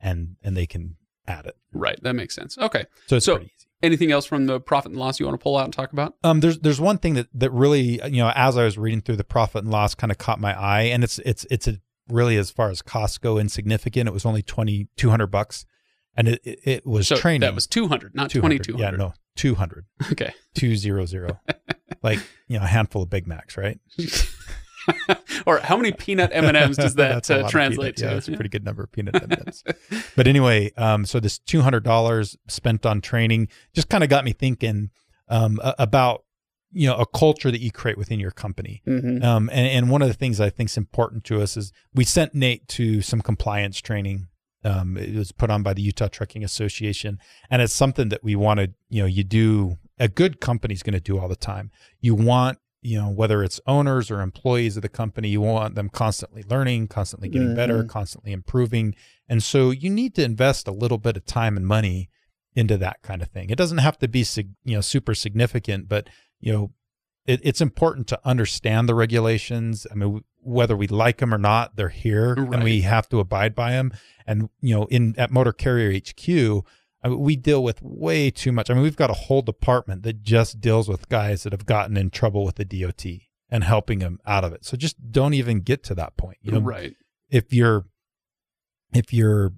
and, 0.00 0.36
and 0.42 0.56
they 0.56 0.66
can 0.66 0.96
add 1.28 1.46
it. 1.46 1.56
Right. 1.72 1.98
That 2.02 2.14
makes 2.14 2.34
sense. 2.34 2.56
Okay. 2.58 2.84
So 3.06 3.16
it's 3.16 3.26
So- 3.26 3.36
pretty 3.36 3.46
easy. 3.56 3.66
Anything 3.82 4.10
else 4.10 4.24
from 4.24 4.46
the 4.46 4.58
profit 4.58 4.92
and 4.92 4.98
loss 4.98 5.20
you 5.20 5.26
want 5.26 5.38
to 5.38 5.42
pull 5.42 5.56
out 5.58 5.64
and 5.64 5.72
talk 5.72 5.92
about? 5.92 6.14
Um, 6.24 6.40
there's 6.40 6.58
there's 6.60 6.80
one 6.80 6.96
thing 6.96 7.12
that 7.14 7.28
that 7.34 7.50
really 7.50 8.00
you 8.06 8.22
know 8.22 8.32
as 8.34 8.56
I 8.56 8.64
was 8.64 8.78
reading 8.78 9.02
through 9.02 9.16
the 9.16 9.22
profit 9.24 9.64
and 9.64 9.70
loss 9.70 9.94
kind 9.94 10.10
of 10.10 10.16
caught 10.16 10.40
my 10.40 10.58
eye, 10.58 10.84
and 10.84 11.04
it's 11.04 11.18
it's 11.20 11.44
it's 11.50 11.68
a 11.68 11.78
really 12.08 12.38
as 12.38 12.50
far 12.50 12.70
as 12.70 12.80
costs 12.80 13.18
go 13.18 13.36
insignificant. 13.36 14.08
It 14.08 14.12
was 14.12 14.24
only 14.24 14.40
twenty 14.42 14.88
two 14.96 15.10
hundred 15.10 15.26
bucks, 15.26 15.66
and 16.16 16.26
it 16.26 16.40
it, 16.42 16.58
it 16.64 16.86
was 16.86 17.06
So 17.06 17.16
training. 17.16 17.42
that 17.42 17.54
was 17.54 17.66
200, 17.66 18.14
not 18.14 18.30
200. 18.30 18.64
2200. 18.64 18.80
Yeah, 18.82 18.96
no, 18.96 19.12
two 19.36 19.54
hundred, 19.56 19.84
Okay. 20.10 20.32
two 20.54 20.74
zero 20.74 21.04
zero, 21.04 21.38
like 22.02 22.18
you 22.48 22.58
know 22.58 22.64
a 22.64 22.68
handful 22.68 23.02
of 23.02 23.10
Big 23.10 23.26
Macs, 23.26 23.58
right? 23.58 23.78
or 25.52 25.58
how 25.60 25.76
many 25.76 25.92
peanut 25.92 26.30
M&Ms 26.32 26.76
does 26.76 26.94
that 26.96 27.08
That's 27.14 27.30
a 27.30 27.36
lot 27.36 27.44
uh, 27.46 27.48
translate 27.48 27.96
peanut. 27.96 28.08
Yeah, 28.08 28.10
to? 28.12 28.16
it's 28.18 28.28
a 28.28 28.32
pretty 28.32 28.48
good 28.48 28.64
number 28.64 28.82
of 28.82 28.92
peanut 28.92 29.14
M&Ms. 29.22 29.64
but 30.16 30.26
anyway, 30.26 30.72
um, 30.76 31.04
so 31.06 31.20
this 31.20 31.38
two 31.38 31.62
hundred 31.62 31.84
dollars 31.84 32.36
spent 32.48 32.84
on 32.84 33.00
training 33.00 33.48
just 33.74 33.88
kind 33.88 34.04
of 34.04 34.10
got 34.10 34.24
me 34.24 34.32
thinking 34.32 34.90
um, 35.28 35.58
about 35.78 36.24
you 36.72 36.86
know 36.86 36.96
a 36.96 37.06
culture 37.06 37.50
that 37.50 37.60
you 37.60 37.70
create 37.70 37.96
within 37.96 38.20
your 38.20 38.32
company. 38.32 38.82
Mhm. 38.86 39.24
Um, 39.24 39.48
and, 39.52 39.66
and 39.66 39.90
one 39.90 40.02
of 40.02 40.08
the 40.08 40.14
things 40.14 40.40
I 40.40 40.50
think 40.50 40.70
is 40.70 40.76
important 40.76 41.24
to 41.24 41.40
us 41.40 41.56
is 41.56 41.72
we 41.94 42.04
sent 42.04 42.34
Nate 42.34 42.66
to 42.68 43.00
some 43.02 43.20
compliance 43.20 43.80
training. 43.80 44.28
Um, 44.64 44.96
it 44.96 45.14
was 45.14 45.30
put 45.30 45.48
on 45.48 45.62
by 45.62 45.74
the 45.74 45.82
Utah 45.82 46.08
Trucking 46.08 46.42
Association, 46.42 47.18
and 47.50 47.62
it's 47.62 47.72
something 47.72 48.08
that 48.08 48.24
we 48.24 48.34
wanted. 48.34 48.74
You 48.88 49.02
know, 49.02 49.06
you 49.06 49.22
do 49.22 49.78
a 49.98 50.08
good 50.08 50.40
company's 50.40 50.82
going 50.82 50.94
to 50.94 51.00
do 51.00 51.18
all 51.18 51.28
the 51.28 51.36
time. 51.36 51.70
You 52.00 52.14
want 52.14 52.58
you 52.86 52.98
know 53.00 53.10
whether 53.10 53.42
it's 53.42 53.60
owners 53.66 54.10
or 54.10 54.20
employees 54.20 54.76
of 54.76 54.82
the 54.82 54.88
company, 54.88 55.28
you 55.28 55.40
want 55.40 55.74
them 55.74 55.88
constantly 55.88 56.42
learning, 56.42 56.88
constantly 56.88 57.28
getting 57.28 57.54
better, 57.54 57.82
Mhm. 57.84 57.88
constantly 57.88 58.32
improving, 58.32 58.94
and 59.28 59.42
so 59.42 59.70
you 59.70 59.90
need 59.90 60.14
to 60.14 60.24
invest 60.24 60.68
a 60.68 60.72
little 60.72 60.98
bit 60.98 61.16
of 61.16 61.24
time 61.26 61.56
and 61.56 61.66
money 61.66 62.08
into 62.54 62.76
that 62.78 63.02
kind 63.02 63.20
of 63.22 63.28
thing. 63.28 63.50
It 63.50 63.58
doesn't 63.58 63.78
have 63.78 63.98
to 63.98 64.08
be 64.08 64.24
you 64.64 64.74
know 64.76 64.80
super 64.80 65.14
significant, 65.14 65.88
but 65.88 66.08
you 66.40 66.52
know 66.52 66.72
it, 67.26 67.40
it's 67.42 67.60
important 67.60 68.06
to 68.06 68.20
understand 68.24 68.88
the 68.88 68.94
regulations. 68.94 69.84
I 69.90 69.94
mean, 69.96 70.22
whether 70.40 70.76
we 70.76 70.86
like 70.86 71.18
them 71.18 71.34
or 71.34 71.38
not, 71.38 71.74
they're 71.74 71.88
here, 71.88 72.34
and 72.34 72.62
we 72.62 72.82
have 72.82 73.08
to 73.08 73.18
abide 73.18 73.52
by 73.54 73.72
them. 73.72 73.92
And 74.28 74.48
you 74.60 74.74
know, 74.76 74.84
in 74.86 75.14
at 75.18 75.32
Motor 75.32 75.52
Carrier 75.52 75.90
HQ, 75.92 76.64
I 77.02 77.08
mean, 77.08 77.20
we 77.20 77.36
deal 77.36 77.62
with 77.62 77.80
way 77.82 78.30
too 78.30 78.52
much. 78.52 78.70
I 78.70 78.74
mean, 78.74 78.82
we've 78.82 78.96
got 78.96 79.10
a 79.10 79.14
whole 79.14 79.42
department 79.42 80.02
that 80.02 80.22
just 80.22 80.60
deals 80.60 80.88
with 80.88 81.08
guys 81.08 81.42
that 81.44 81.52
have 81.52 81.66
gotten 81.66 81.96
in 81.96 82.10
trouble 82.10 82.44
with 82.44 82.56
the 82.56 82.64
DOT 82.64 83.04
and 83.48 83.62
helping 83.64 84.00
them 84.00 84.18
out 84.26 84.44
of 84.44 84.52
it. 84.52 84.64
So 84.64 84.76
just 84.76 84.96
don't 85.12 85.34
even 85.34 85.60
get 85.60 85.84
to 85.84 85.94
that 85.94 86.16
point. 86.16 86.38
You 86.42 86.52
know, 86.52 86.60
right. 86.60 86.94
if 87.30 87.52
you're 87.52 87.86
if 88.92 89.12
you're 89.12 89.52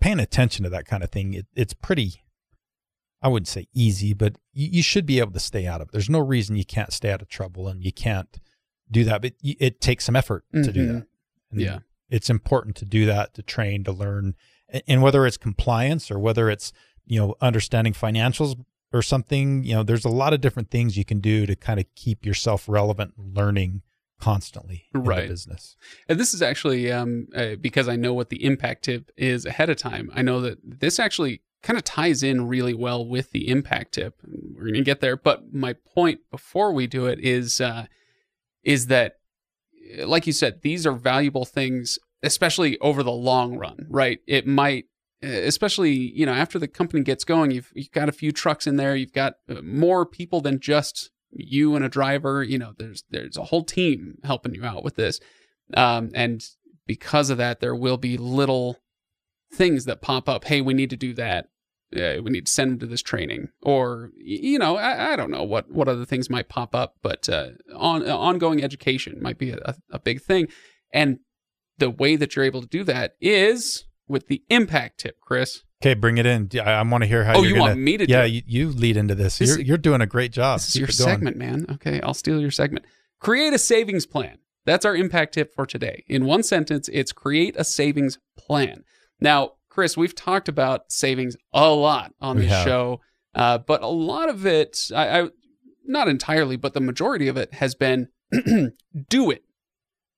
paying 0.00 0.18
attention 0.20 0.64
to 0.64 0.70
that 0.70 0.86
kind 0.86 1.02
of 1.02 1.10
thing, 1.10 1.34
it, 1.34 1.46
it's 1.54 1.74
pretty. 1.74 2.22
I 3.22 3.28
wouldn't 3.28 3.48
say 3.48 3.66
easy, 3.74 4.14
but 4.14 4.36
you, 4.52 4.68
you 4.72 4.82
should 4.82 5.04
be 5.06 5.18
able 5.20 5.32
to 5.32 5.40
stay 5.40 5.66
out 5.66 5.80
of 5.82 5.88
it. 5.88 5.92
There's 5.92 6.08
no 6.10 6.20
reason 6.20 6.56
you 6.56 6.64
can't 6.64 6.92
stay 6.92 7.12
out 7.12 7.20
of 7.22 7.28
trouble, 7.28 7.68
and 7.68 7.84
you 7.84 7.92
can't 7.92 8.40
do 8.90 9.04
that. 9.04 9.20
But 9.22 9.34
it 9.42 9.80
takes 9.80 10.04
some 10.06 10.16
effort 10.16 10.44
to 10.54 10.72
do 10.72 10.86
Mhm. 10.86 10.92
that. 10.94 11.06
And 11.52 11.60
Yeah. 11.60 11.78
it's 12.08 12.30
important 12.30 12.76
to 12.76 12.84
do 12.86 13.04
that, 13.06 13.34
to 13.34 13.42
train, 13.42 13.84
to 13.84 13.92
learn, 13.92 14.34
and 14.86 15.02
whether 15.02 15.26
it's 15.26 15.36
compliance 15.36 16.10
or 16.10 16.18
whether 16.18 16.50
it's 16.50 16.72
you 17.06 17.18
know 17.18 17.34
understanding 17.40 17.92
financials 17.92 18.62
or 18.92 19.02
something. 19.02 19.62
You 19.64 19.76
know, 19.76 19.82
there's 19.82 20.04
a 20.04 20.08
lot 20.10 20.32
of 20.32 20.40
different 20.40 20.70
things 20.70 20.96
you 20.96 21.04
can 21.04 21.20
do 21.20 21.46
to 21.46 21.54
kind 21.56 21.78
of 21.80 21.86
keep 21.94 22.24
yourself 22.26 22.68
relevant, 22.68 23.14
learning 23.16 23.82
constantly 24.20 24.84
in 24.94 25.04
Right. 25.04 25.22
the 25.22 25.28
business. 25.28 25.76
And 26.08 26.20
this 26.20 26.34
is 26.34 26.42
actually 26.42 26.90
um, 26.92 27.28
uh, 27.34 27.54
because 27.60 27.88
I 27.88 27.96
know 27.96 28.12
what 28.12 28.28
the 28.28 28.44
impact 28.44 28.84
tip 28.84 29.10
is 29.16 29.46
ahead 29.46 29.70
of 29.70 29.76
time. 29.78 30.10
I 30.14 30.22
know 30.22 30.40
that 30.42 30.58
this 30.62 30.98
actually 30.98 31.40
kind 31.62 31.76
of 31.76 31.84
ties 31.84 32.22
in 32.22 32.46
really 32.48 32.74
well 32.74 33.06
with 33.06 33.30
the 33.32 33.48
impact 33.48 33.92
tip. 33.92 34.20
We're 34.26 34.62
going 34.62 34.74
to 34.74 34.82
get 34.82 35.00
there, 35.00 35.16
but 35.16 35.52
my 35.54 35.72
point 35.72 36.20
before 36.30 36.72
we 36.72 36.86
do 36.86 37.06
it 37.06 37.18
is 37.20 37.60
uh, 37.60 37.86
is 38.62 38.88
that, 38.88 39.18
like 40.04 40.26
you 40.26 40.32
said, 40.32 40.60
these 40.62 40.86
are 40.86 40.92
valuable 40.92 41.44
things, 41.44 41.98
especially 42.22 42.78
over 42.78 43.02
the 43.02 43.10
long 43.10 43.56
run. 43.56 43.86
Right? 43.88 44.20
It 44.26 44.46
might. 44.46 44.86
Especially, 45.22 45.92
you 45.92 46.24
know, 46.24 46.32
after 46.32 46.58
the 46.58 46.66
company 46.66 47.02
gets 47.02 47.24
going, 47.24 47.50
you've 47.50 47.70
you've 47.74 47.90
got 47.90 48.08
a 48.08 48.12
few 48.12 48.32
trucks 48.32 48.66
in 48.66 48.76
there. 48.76 48.96
You've 48.96 49.12
got 49.12 49.34
uh, 49.50 49.60
more 49.62 50.06
people 50.06 50.40
than 50.40 50.60
just 50.60 51.10
you 51.30 51.76
and 51.76 51.84
a 51.84 51.90
driver. 51.90 52.42
You 52.42 52.58
know, 52.58 52.72
there's 52.78 53.04
there's 53.10 53.36
a 53.36 53.44
whole 53.44 53.62
team 53.62 54.16
helping 54.24 54.54
you 54.54 54.64
out 54.64 54.82
with 54.82 54.96
this 54.96 55.20
um, 55.74 56.10
and 56.14 56.44
because 56.86 57.30
of 57.30 57.38
that 57.38 57.60
there 57.60 57.74
will 57.74 57.96
be 57.96 58.16
little 58.16 58.76
things 59.52 59.84
that 59.84 60.00
pop 60.00 60.28
up 60.28 60.44
hey 60.44 60.60
we 60.60 60.74
need 60.74 60.90
to 60.90 60.96
do 60.96 61.12
that 61.12 61.48
uh, 61.96 62.22
we 62.22 62.30
need 62.30 62.46
to 62.46 62.52
send 62.52 62.72
them 62.72 62.78
to 62.78 62.86
this 62.86 63.02
training 63.02 63.48
or 63.62 64.10
you 64.16 64.58
know 64.58 64.76
i, 64.76 65.12
I 65.12 65.16
don't 65.16 65.30
know 65.30 65.42
what 65.42 65.70
what 65.70 65.88
other 65.88 66.04
things 66.04 66.30
might 66.30 66.48
pop 66.48 66.74
up 66.74 66.96
but 67.02 67.28
uh, 67.28 67.50
on 67.74 68.08
ongoing 68.08 68.62
education 68.62 69.18
might 69.20 69.38
be 69.38 69.50
a, 69.50 69.74
a 69.90 69.98
big 69.98 70.22
thing 70.22 70.48
and 70.92 71.18
the 71.80 71.90
way 71.90 72.14
that 72.16 72.36
you're 72.36 72.44
able 72.44 72.60
to 72.62 72.68
do 72.68 72.84
that 72.84 73.16
is 73.20 73.84
with 74.06 74.28
the 74.28 74.42
impact 74.48 75.00
tip 75.00 75.18
chris 75.20 75.62
Okay, 75.82 75.94
bring 75.94 76.18
it 76.18 76.26
in. 76.26 76.46
Yeah, 76.52 76.64
I, 76.78 76.82
want 76.82 77.04
to 77.04 77.08
hear 77.08 77.24
how. 77.24 77.36
oh 77.38 77.42
you 77.42 77.54
gonna, 77.54 77.70
want 77.70 77.80
me 77.80 77.96
to 77.96 78.06
do 78.06 78.12
Yeah, 78.12 78.24
it? 78.24 78.28
you, 78.28 78.42
you 78.46 78.68
lead 78.68 78.98
into 78.98 79.14
this. 79.14 79.38
This 79.38 79.48
you're 79.48 79.60
is- 79.60 79.66
you're 79.66 79.78
doing 79.78 80.02
a 80.02 80.06
great 80.06 80.30
job. 80.30 80.58
This 80.58 80.66
is 80.66 80.72
Keep 80.74 80.80
your 80.80 80.88
segment, 80.88 81.36
man. 81.38 81.64
Okay, 81.70 82.02
I'll 82.02 82.12
steal 82.12 82.38
your 82.38 82.50
segment. 82.50 82.84
Create 83.18 83.54
a 83.54 83.58
savings 83.58 84.04
plan. 84.04 84.36
That's 84.66 84.84
our 84.84 84.94
impact 84.94 85.32
tip 85.32 85.54
for 85.54 85.64
today. 85.64 86.04
In 86.06 86.26
one 86.26 86.42
sentence, 86.42 86.90
it's 86.92 87.12
create 87.12 87.54
a 87.56 87.64
savings 87.64 88.18
plan. 88.36 88.84
Now, 89.22 89.52
Chris, 89.70 89.96
we've 89.96 90.14
talked 90.14 90.50
about 90.50 90.92
savings 90.92 91.34
a 91.54 91.70
lot 91.70 92.12
on 92.20 92.36
this 92.36 92.50
show, 92.62 93.00
uh, 93.34 93.56
but 93.56 93.80
a 93.80 93.86
lot 93.86 94.28
of 94.28 94.44
it, 94.44 94.90
I, 94.94 95.20
I, 95.22 95.28
not 95.86 96.08
entirely, 96.08 96.56
but 96.56 96.74
the 96.74 96.80
majority 96.82 97.26
of 97.26 97.38
it 97.38 97.54
has 97.54 97.74
been 97.74 98.08
do 99.08 99.30
it, 99.30 99.44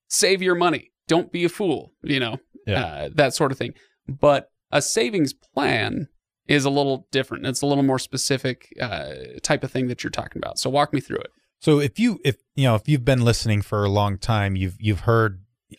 save 0.09 0.43
your 0.43 0.57
money, 0.57 0.91
don't 1.15 1.31
be 1.33 1.45
a 1.45 1.49
fool, 1.49 1.93
you 2.03 2.21
know, 2.25 2.35
Yeah. 2.67 2.85
uh, 2.85 3.09
that 3.21 3.35
sort 3.35 3.53
of 3.53 3.59
thing. 3.59 3.75
But 4.09 4.49
a 4.71 4.81
savings 4.81 5.33
plan 5.55 6.09
is 6.49 6.65
a 6.65 6.71
little 6.71 7.07
different. 7.11 7.47
It's 7.47 7.63
a 7.63 7.67
little 7.67 7.85
more 7.85 7.99
specific 7.99 8.57
uh, 8.81 9.15
type 9.43 9.63
of 9.65 9.71
thing 9.71 9.89
that 9.89 10.03
you're 10.03 10.11
talking 10.21 10.41
about. 10.43 10.59
So 10.59 10.71
walk 10.71 10.93
me 10.93 11.01
through 11.01 11.19
it. 11.27 11.31
So 11.61 11.79
if 11.79 11.99
you 11.99 12.19
if 12.25 12.37
you 12.57 12.65
know 12.65 12.75
if 12.75 12.89
you've 12.89 13.05
been 13.05 13.25
listening 13.25 13.63
for 13.63 13.85
a 13.85 13.89
long 14.01 14.19
time, 14.19 14.57
you've 14.57 14.77
you've 14.81 15.01
heard 15.01 15.33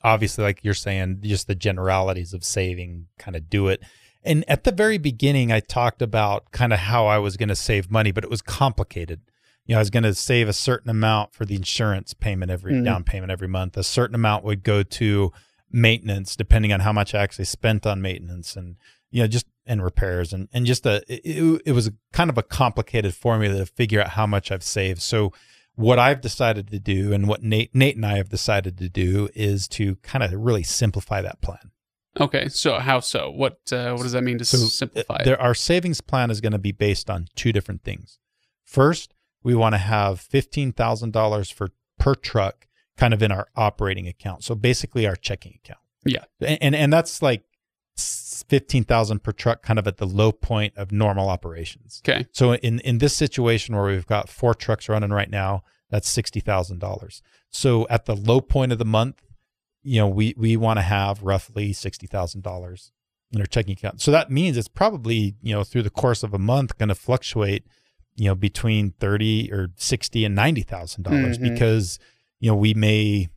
obviously 0.03 0.43
like 0.43 0.59
you're 0.63 0.73
saying 0.87 1.19
just 1.23 1.47
the 1.47 1.55
generalities 1.55 2.33
of 2.33 2.43
saving, 2.45 3.07
kind 3.19 3.35
of 3.35 3.49
do 3.49 3.67
it. 3.67 3.81
And 4.23 4.45
at 4.47 4.63
the 4.63 4.71
very 4.71 4.97
beginning, 4.97 5.51
I 5.51 5.59
talked 5.59 6.01
about 6.01 6.51
kind 6.51 6.71
of 6.71 6.79
how 6.79 7.07
I 7.07 7.17
was 7.17 7.35
going 7.35 7.49
to 7.49 7.55
save 7.55 7.91
money, 7.91 8.11
but 8.13 8.23
it 8.23 8.29
was 8.29 8.41
complicated. 8.41 9.19
You 9.65 9.73
know, 9.75 9.79
I 9.79 9.81
was 9.81 9.89
going 9.89 10.03
to 10.03 10.13
save 10.13 10.49
a 10.49 10.53
certain 10.53 10.89
amount 10.89 11.33
for 11.33 11.45
the 11.45 11.55
insurance 11.55 12.13
payment 12.13 12.51
every 12.51 12.73
Mhm. 12.73 12.83
down 12.85 13.03
payment 13.03 13.31
every 13.31 13.47
month. 13.47 13.77
A 13.77 13.83
certain 13.83 14.13
amount 14.15 14.43
would 14.43 14.63
go 14.63 14.83
to 14.83 15.31
maintenance, 15.71 16.35
depending 16.35 16.73
on 16.73 16.81
how 16.81 16.93
much 16.93 17.15
I 17.15 17.21
actually 17.23 17.45
spent 17.45 17.85
on 17.85 18.01
maintenance, 18.01 18.55
and 18.55 18.75
you 19.11 19.21
know, 19.21 19.27
just 19.27 19.45
and 19.65 19.81
repairs, 19.83 20.33
and 20.33 20.49
and 20.53 20.65
just 20.65 20.85
a 20.85 20.97
it, 21.07 21.21
it, 21.25 21.61
it 21.67 21.71
was 21.71 21.87
a 21.87 21.93
kind 22.11 22.29
of 22.29 22.37
a 22.37 22.43
complicated 22.43 23.13
formula 23.15 23.57
to 23.59 23.65
figure 23.65 24.01
out 24.01 24.09
how 24.09 24.27
much 24.27 24.51
I've 24.51 24.63
saved. 24.63 25.01
So 25.01 25.31
what 25.75 25.97
I've 25.97 26.21
decided 26.21 26.69
to 26.69 26.79
do 26.79 27.13
and 27.13 27.27
what 27.27 27.41
Nate 27.41 27.73
Nate 27.73 27.95
and 27.95 28.05
I 28.05 28.17
have 28.17 28.29
decided 28.29 28.77
to 28.79 28.89
do 28.89 29.29
is 29.33 29.67
to 29.69 29.95
kind 29.97 30.23
of 30.23 30.31
really 30.33 30.63
simplify 30.63 31.21
that 31.21 31.41
plan. 31.41 31.71
Okay, 32.19 32.47
so 32.49 32.77
how 32.79 32.99
so? 32.99 33.31
What 33.31 33.59
uh, 33.71 33.91
what 33.93 34.03
does 34.03 34.11
that 34.11 34.23
mean 34.23 34.37
to 34.39 34.45
So 34.45 34.57
simplify? 34.57 35.13
uh, 35.15 35.17
it? 35.21 35.25
there, 35.25 35.41
our 35.41 35.55
savings 35.55 36.01
plan 36.01 36.29
is 36.29 36.41
going 36.41 36.51
to 36.51 36.59
be 36.59 36.71
based 36.73 37.09
on 37.09 37.27
two 37.35 37.51
different 37.53 37.83
things. 37.83 38.19
First, 38.65 39.12
we 39.43 39.55
want 39.55 39.73
to 39.73 39.79
have 39.79 40.19
fifteen 40.19 40.71
thousand 40.71 41.11
dollars 41.13 41.49
for 41.49 41.69
per 41.99 42.15
truck, 42.15 42.67
kind 42.97 43.13
of 43.13 43.21
in 43.21 43.31
our 43.31 43.47
operating 43.55 44.07
account. 44.07 44.43
So 44.43 44.55
basically, 44.55 45.05
our 45.05 45.15
checking 45.15 45.59
account. 45.63 45.79
Yeah. 46.05 46.25
and 46.41 46.57
and, 46.61 46.75
and 46.75 46.93
that's 46.93 47.21
like 47.21 47.43
fifteen 47.97 48.83
thousand 48.83 49.23
per 49.23 49.31
truck, 49.31 49.61
kind 49.61 49.79
of 49.79 49.87
at 49.87 49.97
the 49.97 50.07
low 50.07 50.31
point 50.31 50.73
of 50.75 50.91
normal 50.91 51.29
operations. 51.29 52.01
Okay. 52.07 52.25
So 52.31 52.55
in 52.55 52.79
in 52.79 52.97
this 52.97 53.15
situation 53.15 53.75
where 53.75 53.85
we've 53.85 54.07
got 54.07 54.29
four 54.29 54.53
trucks 54.53 54.89
running 54.89 55.11
right 55.11 55.29
now, 55.29 55.63
that's 55.89 56.09
sixty 56.09 56.39
thousand 56.39 56.79
dollars. 56.79 57.21
So 57.49 57.87
at 57.89 58.05
the 58.05 58.15
low 58.15 58.41
point 58.41 58.71
of 58.71 58.79
the 58.79 58.85
month, 58.85 59.21
you 59.83 59.99
know, 59.99 60.07
we 60.07 60.33
we 60.37 60.57
want 60.57 60.77
to 60.77 60.83
have 60.83 61.23
roughly 61.23 61.73
sixty 61.73 62.07
thousand 62.07 62.41
dollars 62.43 62.91
in 63.31 63.41
our 63.41 63.47
checking 63.47 63.73
account. 63.73 64.01
So 64.01 64.11
that 64.11 64.31
means 64.31 64.57
it's 64.57 64.67
probably 64.67 65.35
you 65.41 65.53
know 65.53 65.63
through 65.63 65.83
the 65.83 65.89
course 65.89 66.23
of 66.23 66.33
a 66.33 66.39
month 66.39 66.77
going 66.77 66.89
to 66.89 66.95
fluctuate, 66.95 67.65
you 68.15 68.25
know, 68.25 68.35
between 68.35 68.91
thirty 68.99 69.51
or 69.51 69.69
sixty 69.75 70.25
and 70.25 70.35
ninety 70.35 70.61
thousand 70.61 71.03
dollars 71.03 71.37
mm-hmm. 71.37 71.53
because 71.53 71.99
you 72.39 72.49
know 72.49 72.55
we 72.55 72.73
may, 72.73 73.29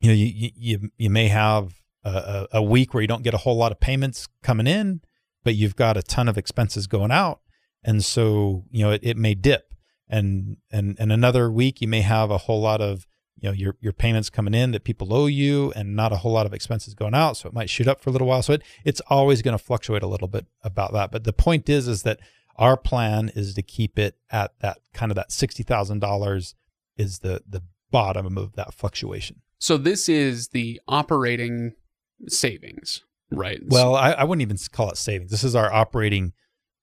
you 0.00 0.08
know, 0.08 0.14
you 0.14 0.50
you 0.54 0.90
you 0.96 1.10
may 1.10 1.28
have 1.28 1.74
a, 2.04 2.10
a, 2.10 2.48
a 2.58 2.62
week 2.62 2.94
where 2.94 3.00
you 3.00 3.06
don't 3.06 3.22
get 3.22 3.34
a 3.34 3.38
whole 3.38 3.56
lot 3.56 3.72
of 3.72 3.80
payments 3.80 4.26
coming 4.42 4.66
in, 4.66 5.00
but 5.44 5.54
you've 5.54 5.76
got 5.76 5.96
a 5.96 6.02
ton 6.02 6.28
of 6.28 6.36
expenses 6.36 6.86
going 6.86 7.10
out, 7.10 7.40
and 7.84 8.04
so 8.04 8.64
you 8.70 8.84
know 8.84 8.90
it, 8.92 9.00
it 9.02 9.16
may 9.16 9.34
dip, 9.34 9.74
and 10.08 10.56
and 10.70 10.96
and 10.98 11.12
another 11.12 11.50
week 11.50 11.80
you 11.80 11.88
may 11.88 12.00
have 12.02 12.30
a 12.30 12.38
whole 12.38 12.60
lot 12.60 12.80
of 12.80 13.06
you 13.36 13.48
know 13.48 13.52
your 13.52 13.76
your 13.80 13.92
payments 13.92 14.30
coming 14.30 14.54
in 14.54 14.72
that 14.72 14.82
people 14.82 15.14
owe 15.14 15.26
you, 15.26 15.72
and 15.76 15.94
not 15.94 16.12
a 16.12 16.16
whole 16.16 16.32
lot 16.32 16.46
of 16.46 16.52
expenses 16.52 16.94
going 16.94 17.14
out, 17.14 17.36
so 17.36 17.48
it 17.48 17.54
might 17.54 17.70
shoot 17.70 17.86
up 17.86 18.00
for 18.00 18.10
a 18.10 18.12
little 18.12 18.26
while. 18.26 18.42
So 18.42 18.54
it 18.54 18.62
it's 18.84 19.00
always 19.08 19.42
going 19.42 19.56
to 19.56 19.62
fluctuate 19.62 20.02
a 20.02 20.08
little 20.08 20.28
bit 20.28 20.46
about 20.62 20.92
that. 20.94 21.12
But 21.12 21.24
the 21.24 21.32
point 21.32 21.68
is, 21.68 21.86
is 21.86 22.02
that 22.02 22.18
our 22.58 22.76
plan 22.76 23.30
is 23.34 23.54
to 23.54 23.62
keep 23.62 23.98
it 23.98 24.16
at 24.30 24.52
that 24.60 24.78
kind 24.92 25.10
of 25.10 25.16
that 25.16 25.32
sixty 25.32 25.62
thousand 25.62 26.00
dollars 26.00 26.54
is 26.96 27.20
the 27.20 27.42
the 27.48 27.62
bottom 27.90 28.36
of 28.36 28.54
that 28.56 28.74
fluctuation. 28.74 29.42
So 29.58 29.76
this 29.76 30.08
is 30.08 30.48
the 30.48 30.80
operating 30.88 31.72
savings, 32.28 33.02
right? 33.30 33.60
Well, 33.66 33.94
I, 33.94 34.12
I 34.12 34.24
wouldn't 34.24 34.42
even 34.42 34.56
call 34.72 34.90
it 34.90 34.96
savings. 34.96 35.30
This 35.30 35.44
is 35.44 35.54
our 35.54 35.72
operating 35.72 36.32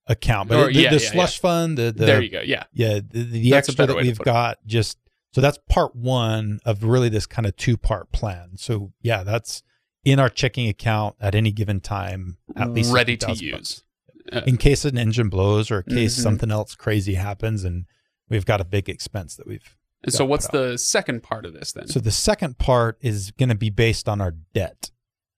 account, 0.06 0.48
but 0.48 0.58
Or- 0.58 0.66
the, 0.72 0.80
yeah, 0.80 0.90
the 0.90 1.02
yeah, 1.02 1.10
slush 1.10 1.38
fund, 1.40 1.78
the, 1.78 1.92
the 1.92 2.04
there 2.04 2.22
you 2.22 2.30
go. 2.30 2.40
Yeah. 2.40 2.64
yeah, 2.72 3.00
the, 3.06 3.22
the 3.22 3.54
extra 3.54 3.86
that 3.86 3.96
we've 3.96 4.16
put 4.16 4.26
it. 4.26 4.30
got 4.30 4.58
just 4.66 4.98
so 5.32 5.40
that's 5.40 5.58
part 5.68 5.96
one 5.96 6.60
of 6.64 6.84
really 6.84 7.08
this 7.08 7.26
kind 7.26 7.46
of 7.46 7.56
two 7.56 7.76
part 7.76 8.12
plan. 8.12 8.56
So 8.56 8.92
yeah, 9.02 9.22
that's 9.24 9.62
in 10.04 10.20
our 10.20 10.28
checking 10.28 10.68
account 10.68 11.16
at 11.20 11.34
any 11.34 11.50
given 11.52 11.80
time, 11.80 12.36
at 12.56 12.70
least 12.72 12.92
ready 12.92 13.16
to 13.16 13.32
use. 13.32 13.52
bucks. 13.52 13.83
Uh, 14.32 14.40
in 14.46 14.56
case 14.56 14.84
an 14.86 14.96
engine 14.96 15.28
blows 15.28 15.70
or 15.70 15.84
in 15.86 15.94
case 15.94 16.16
Mhm. 16.18 16.22
something 16.22 16.50
else 16.50 16.74
crazy 16.74 17.14
happens, 17.14 17.62
and 17.64 17.84
we've 18.30 18.46
got 18.46 18.60
a 18.60 18.64
big 18.64 18.88
expense 18.88 19.36
that 19.36 19.46
we've 19.46 19.76
and 20.02 20.12
so 20.12 20.24
what's 20.24 20.48
the 20.48 20.76
second 20.76 21.22
part 21.22 21.46
of 21.46 21.54
this 21.54 21.72
then? 21.72 21.88
So 21.88 21.98
the 21.98 22.10
second 22.10 22.58
part 22.58 22.98
is 23.00 23.30
going 23.32 23.48
to 23.48 23.54
be 23.54 23.70
based 23.70 24.06
on 24.08 24.20
our 24.20 24.32
debt. 24.52 24.90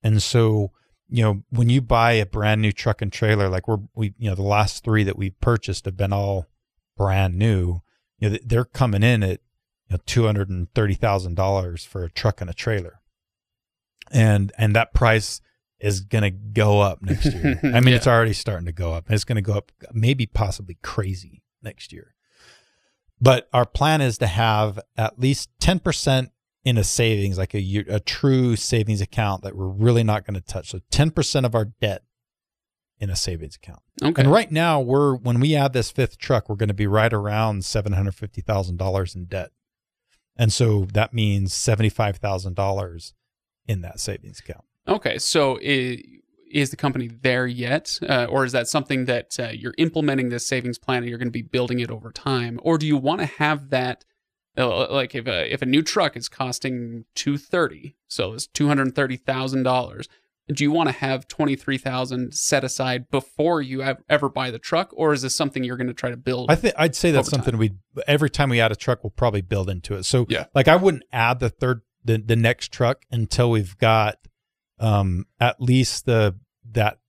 And 0.03 0.21
so, 0.21 0.71
you 1.09 1.23
know, 1.23 1.43
when 1.49 1.69
you 1.69 1.81
buy 1.81 2.13
a 2.13 2.25
brand 2.25 2.61
new 2.61 2.73
truck 2.73 3.01
and 3.01 3.11
trailer, 3.11 3.47
like 3.47 3.65
we're, 3.67 3.79
we, 3.95 4.13
you 4.17 4.29
know, 4.29 4.35
the 4.35 4.41
last 4.41 4.83
three 4.83 5.03
that 5.05 5.17
we 5.17 5.29
purchased 5.29 5.85
have 5.85 5.95
been 5.95 6.11
all 6.11 6.47
brand 6.97 7.35
new, 7.37 7.81
you 8.19 8.29
know, 8.29 8.37
they're 8.43 8.65
coming 8.65 9.03
in 9.03 9.23
at, 9.23 9.39
you 9.89 9.95
know, 9.95 9.99
$230,000 10.05 11.85
for 11.85 12.03
a 12.03 12.11
truck 12.11 12.41
and 12.41 12.49
a 12.49 12.53
trailer. 12.53 12.99
And, 14.11 14.51
and 14.57 14.75
that 14.75 14.93
price 14.93 15.41
is 15.79 16.01
going 16.01 16.23
to 16.23 16.31
go 16.31 16.79
up 16.81 17.01
next 17.01 17.25
year. 17.25 17.59
I 17.63 17.79
mean, 17.81 17.87
Yeah. 17.89 17.95
it's 17.95 18.07
already 18.07 18.33
starting 18.33 18.65
to 18.65 18.71
go 18.71 18.93
up. 18.93 19.05
It's 19.09 19.23
going 19.23 19.35
to 19.35 19.41
go 19.41 19.53
up 19.53 19.71
maybe 19.93 20.25
possibly 20.25 20.77
crazy 20.81 21.43
next 21.61 21.91
year. 21.93 22.15
But 23.19 23.47
our 23.53 23.65
plan 23.65 24.01
is 24.01 24.17
to 24.19 24.27
have 24.27 24.79
at 24.95 25.19
least 25.19 25.49
10% 25.59 26.27
in 26.63 26.77
a 26.77 26.83
savings, 26.83 27.37
like 27.37 27.53
a, 27.53 27.61
year- 27.61 27.85
a 27.87 27.99
true 27.99 28.55
savings 28.55 29.01
account 29.01 29.43
that 29.43 29.55
we're 29.55 29.67
really 29.67 30.03
not 30.03 30.25
going 30.25 30.35
to 30.35 30.41
touch. 30.41 30.69
So 30.69 30.79
10% 30.91 31.45
of 31.45 31.55
our 31.55 31.65
debt 31.65 32.03
in 32.99 33.09
a 33.09 33.15
savings 33.15 33.55
account. 33.55 33.81
okay. 34.03 34.21
And 34.21 34.31
right 34.31 34.51
now, 34.51 34.81
we're 34.81 35.15
when 35.15 35.39
we 35.39 35.55
add 35.55 35.73
this 35.73 35.91
fifth 35.91 36.17
truck, 36.17 36.49
we're 36.49 36.55
going 36.55 36.67
to 36.69 36.73
be 36.73 36.87
right 36.87 37.13
around 37.13 37.63
seven 37.63 37.93
hundred 37.93 38.15
fifty 38.15 38.41
thousand 38.41 38.77
dollars 38.77 39.13
in 39.13 39.25
debt, 39.25 39.51
and 40.35 40.51
so 40.51 40.85
that 40.93 41.13
means 41.13 41.53
seventy 41.53 41.89
five 41.89 42.17
thousand 42.17 42.55
dollars 42.55 43.13
in 43.67 43.81
that 43.81 43.99
savings 43.99 44.39
account. 44.39 44.65
Okay, 44.87 45.17
so 45.17 45.57
is 45.61 46.69
the 46.69 46.77
company 46.77 47.07
there 47.07 47.45
yet, 47.45 47.99
uh, 48.07 48.25
or 48.29 48.45
is 48.45 48.51
that 48.53 48.67
something 48.67 49.05
that 49.05 49.37
uh, 49.39 49.49
you're 49.49 49.73
implementing 49.77 50.29
this 50.29 50.47
savings 50.47 50.77
plan 50.77 50.99
and 51.03 51.09
you're 51.09 51.17
going 51.17 51.27
to 51.27 51.31
be 51.31 51.41
building 51.41 51.79
it 51.79 51.91
over 51.91 52.11
time, 52.11 52.59
or 52.63 52.77
do 52.77 52.87
you 52.87 52.97
want 52.97 53.19
to 53.21 53.25
have 53.25 53.69
that? 53.69 54.05
Uh, 54.57 54.91
like 54.91 55.13
if 55.13 55.27
a 55.27 55.53
if 55.53 55.61
a 55.61 55.65
new 55.67 55.83
truck 55.83 56.17
is 56.17 56.27
costing 56.27 57.05
two 57.13 57.37
thirty, 57.37 57.95
so 58.07 58.33
it's 58.33 58.47
two 58.47 58.67
hundred 58.67 58.95
thirty 58.95 59.15
thousand 59.17 59.63
dollars. 59.63 60.07
Do 60.51 60.63
you 60.63 60.71
want 60.71 60.87
to 60.87 60.95
have 60.95 61.27
twenty 61.27 61.55
three 61.57 61.77
thousand 61.77 62.33
set 62.33 62.63
aside 62.63 63.11
before 63.11 63.61
you 63.61 63.83
ev- 63.83 64.01
ever 64.09 64.29
buy 64.29 64.49
the 64.49 64.57
truck, 64.57 64.89
or 64.93 65.13
is 65.13 65.21
this 65.21 65.35
something 65.35 65.63
you're 65.63 65.77
going 65.77 65.87
to 65.87 65.93
try 65.93 66.09
to 66.09 66.17
build? 66.17 66.49
I 66.49 66.55
think 66.55 66.73
I'd 66.77 66.95
say 66.95 67.11
that's 67.11 67.29
something 67.29 67.57
we 67.57 67.73
every 68.07 68.29
time 68.31 68.49
we 68.49 68.59
add 68.61 68.71
a 68.71 68.75
truck, 68.75 69.03
we'll 69.03 69.11
probably 69.11 69.41
build 69.41 69.69
into 69.69 69.93
it. 69.95 70.03
So 70.05 70.25
Yeah. 70.29 70.45
like 70.55 70.67
I 70.69 70.75
wouldn't 70.77 71.03
add 71.11 71.39
the 71.39 71.49
third 71.49 71.81
the 72.03 72.17
the 72.17 72.37
next 72.37 72.71
truck 72.71 73.03
until 73.11 73.51
we've 73.51 73.77
got 73.77 74.15
um 74.79 75.25
at 75.39 75.59
least 75.61 76.05
the 76.05 76.35
that 76.71 76.99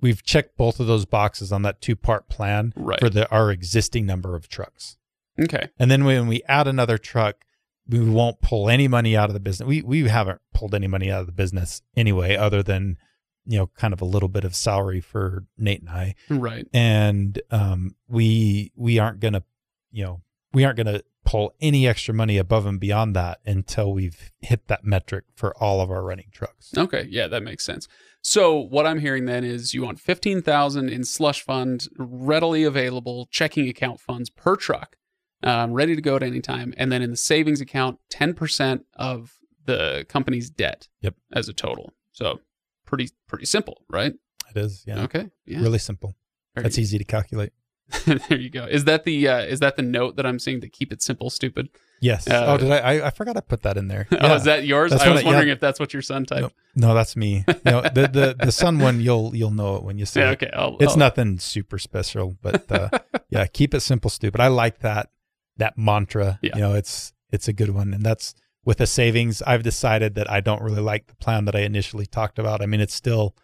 we've 0.00 0.22
checked 0.22 0.56
both 0.56 0.80
of 0.80 0.86
those 0.86 1.06
boxes 1.06 1.50
on 1.52 1.62
that 1.62 1.80
two 1.80 1.96
part 1.96 2.28
plan 2.28 2.72
Right. 2.76 3.00
for 3.00 3.08
the 3.08 3.28
our 3.30 3.50
existing 3.50 4.04
number 4.06 4.34
of 4.36 4.48
trucks. 4.48 4.96
okay, 5.40 5.68
And 5.78 5.90
then 5.90 6.04
when 6.04 6.26
we 6.28 6.42
add 6.48 6.66
another 6.68 6.98
truck, 6.98 7.44
we 7.88 8.00
won't 8.00 8.40
pull 8.40 8.68
any 8.70 8.86
money 8.88 9.16
out 9.16 9.30
of 9.30 9.34
the 9.34 9.40
business. 9.40 9.66
We 9.66 9.82
we 9.82 10.08
haven't 10.08 10.40
pulled 10.52 10.74
any 10.74 10.86
money 10.86 11.10
out 11.10 11.20
of 11.20 11.26
the 11.26 11.32
business 11.32 11.82
anyway, 11.96 12.36
other 12.36 12.62
than 12.62 12.98
you 13.46 13.58
know 13.58 13.66
kind 13.76 13.92
of 13.92 14.00
a 14.00 14.06
little 14.06 14.28
bit 14.30 14.44
of 14.44 14.54
salary 14.54 15.00
for 15.00 15.44
Nate 15.58 15.80
and 15.80 15.90
I 15.90 16.14
right, 16.30 16.66
and 16.72 17.40
um, 17.50 17.94
we 18.08 18.72
we 18.74 18.98
aren't 18.98 19.20
gonna 19.20 19.42
you 19.90 20.02
know 20.04 20.22
we 20.52 20.64
aren't 20.64 20.76
gonna 20.78 21.02
pull 21.24 21.54
any 21.60 21.86
extra 21.86 22.14
money 22.14 22.38
above 22.38 22.66
and 22.66 22.78
beyond 22.78 23.16
that 23.16 23.40
until 23.46 23.92
we've 23.92 24.30
hit 24.40 24.68
that 24.68 24.84
metric 24.84 25.24
for 25.34 25.56
all 25.62 25.80
of 25.80 25.90
our 25.90 26.02
running 26.04 26.28
trucks. 26.32 26.72
Okay, 26.76 27.06
yeah, 27.10 27.26
that 27.26 27.42
makes 27.42 27.64
sense. 27.64 27.88
So 28.22 28.58
what 28.58 28.86
I'm 28.86 29.00
hearing 29.00 29.26
then 29.26 29.44
is 29.44 29.74
you 29.74 29.82
want 29.82 30.00
fifteen 30.00 30.40
thousand 30.40 30.88
in 30.88 31.04
slush 31.04 31.42
fund, 31.42 31.88
readily 31.98 32.64
available 32.64 33.28
checking 33.30 33.68
account 33.68 34.00
funds 34.00 34.30
per 34.30 34.56
truck, 34.56 34.96
um, 35.42 35.72
ready 35.72 35.94
to 35.94 36.00
go 36.00 36.16
at 36.16 36.22
any 36.22 36.40
time, 36.40 36.72
and 36.76 36.90
then 36.90 37.02
in 37.02 37.10
the 37.10 37.16
savings 37.16 37.60
account, 37.60 37.98
ten 38.08 38.32
percent 38.32 38.86
of 38.94 39.34
the 39.66 40.06
company's 40.08 40.50
debt. 40.50 40.88
Yep. 41.02 41.14
as 41.32 41.48
a 41.48 41.52
total. 41.52 41.92
So 42.12 42.40
pretty 42.86 43.10
pretty 43.26 43.46
simple, 43.46 43.82
right? 43.90 44.14
It 44.54 44.56
is, 44.58 44.84
yeah, 44.86 45.02
Okay, 45.02 45.30
yeah, 45.46 45.60
really 45.60 45.78
simple. 45.78 46.16
Very 46.54 46.62
That's 46.64 46.78
easy 46.78 46.96
to 46.98 47.04
calculate. 47.04 47.52
there 48.06 48.38
you 48.38 48.50
go. 48.50 48.64
Is 48.64 48.84
that 48.84 49.04
the 49.04 49.28
uh, 49.28 49.38
is 49.40 49.60
that 49.60 49.76
the 49.76 49.82
note 49.82 50.16
that 50.16 50.26
I'm 50.26 50.38
seeing 50.38 50.60
to 50.62 50.68
keep 50.68 50.92
it 50.92 51.02
simple, 51.02 51.30
stupid? 51.30 51.68
Yes. 52.00 52.28
Uh, 52.28 52.44
oh, 52.48 52.56
did 52.58 52.70
I, 52.70 52.78
I? 52.78 53.06
I 53.06 53.10
forgot 53.10 53.36
I 53.36 53.40
put 53.40 53.62
that 53.62 53.76
in 53.76 53.88
there. 53.88 54.06
Oh, 54.20 54.34
is 54.34 54.44
that 54.44 54.64
yours? 54.66 54.90
That's 54.90 55.04
I 55.04 55.10
was 55.10 55.22
I- 55.22 55.24
wondering 55.26 55.48
yeah. 55.48 55.54
if 55.54 55.60
that's 55.60 55.78
what 55.78 55.92
your 55.92 56.02
son 56.02 56.24
typed. 56.26 56.54
No, 56.74 56.88
no, 56.88 56.94
that's 56.94 57.14
me. 57.16 57.44
No, 57.64 57.82
the 57.82 58.08
the 58.12 58.36
the 58.46 58.52
sun 58.52 58.78
one 58.78 59.00
you'll 59.00 59.34
you'll 59.36 59.50
know 59.52 59.76
it 59.76 59.82
when 59.84 59.98
you 59.98 60.06
see 60.12 60.20
Yeah, 60.20 60.30
it. 60.30 60.42
okay. 60.42 60.50
I'll, 60.54 60.76
It's 60.80 60.92
I'll- 60.92 60.98
nothing 60.98 61.38
super 61.38 61.78
special, 61.78 62.36
but 62.42 62.70
uh, 62.72 62.88
yeah, 63.30 63.46
keep 63.46 63.74
it 63.74 63.80
simple, 63.80 64.10
stupid. 64.10 64.40
I 64.40 64.48
like 64.48 64.80
that 64.80 65.10
that 65.56 65.78
mantra. 65.78 66.38
Yeah. 66.42 66.52
You 66.56 66.60
know, 66.62 66.74
it's 66.74 67.12
it's 67.30 67.48
a 67.48 67.52
good 67.52 67.70
one, 67.70 67.92
and 67.94 68.04
that's 68.04 68.34
with 68.64 68.78
the 68.78 68.86
savings. 68.86 69.42
I've 69.42 69.62
decided 69.62 70.14
that 70.14 70.30
I 70.30 70.40
don't 70.40 70.62
really 70.62 70.82
like 70.82 71.06
the 71.06 71.16
plan 71.16 71.44
that 71.44 71.54
I 71.54 71.60
initially 71.60 72.06
talked 72.06 72.38
about. 72.38 72.62
I 72.62 72.66
mean, 72.66 72.80
it's 72.80 72.94
still 72.94 73.36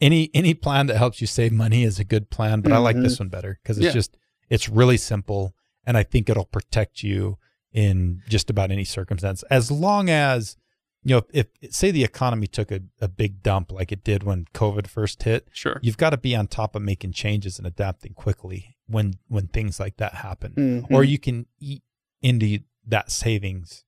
any 0.00 0.30
any 0.34 0.54
plan 0.54 0.86
that 0.86 0.96
helps 0.96 1.20
you 1.20 1.26
save 1.26 1.52
money 1.52 1.84
is 1.84 1.98
a 1.98 2.04
good 2.04 2.30
plan, 2.30 2.60
but 2.60 2.72
I 2.72 2.78
like 2.78 2.96
this 2.96 3.18
one 3.18 3.28
better 3.28 3.58
because 3.62 3.78
it's 3.78 3.86
Yeah. 3.86 3.92
just 3.92 4.16
it's 4.50 4.68
really 4.68 4.96
simple, 4.96 5.54
and 5.86 5.96
I 5.96 6.02
think 6.02 6.28
it'll 6.28 6.44
protect 6.44 7.02
you 7.02 7.38
in 7.72 8.20
just 8.28 8.50
about 8.50 8.70
any 8.70 8.84
circumstance 8.84 9.42
as 9.48 9.70
long 9.70 10.10
as 10.10 10.56
you 11.04 11.14
know 11.14 11.22
if, 11.32 11.46
if 11.62 11.74
say 11.74 11.90
the 11.90 12.04
economy 12.04 12.46
took 12.46 12.70
a, 12.70 12.80
a 13.00 13.08
big 13.08 13.42
dump 13.42 13.72
like 13.72 13.90
it 13.90 14.04
did 14.04 14.22
when 14.24 14.44
covid 14.52 14.86
first 14.86 15.22
hit 15.22 15.48
sure. 15.52 15.80
you've 15.82 15.96
got 15.96 16.10
to 16.10 16.18
be 16.18 16.36
on 16.36 16.46
top 16.46 16.76
of 16.76 16.82
making 16.82 17.12
changes 17.12 17.56
and 17.56 17.66
adapting 17.66 18.12
quickly 18.12 18.76
when 18.86 19.14
when 19.28 19.46
things 19.48 19.80
like 19.80 19.96
that 19.96 20.16
happen 20.16 20.52
Mhm. 20.54 20.86
or 20.94 21.02
you 21.02 21.18
can 21.18 21.46
eat 21.60 21.82
into 22.20 22.58
that 22.86 23.10
savings 23.10 23.84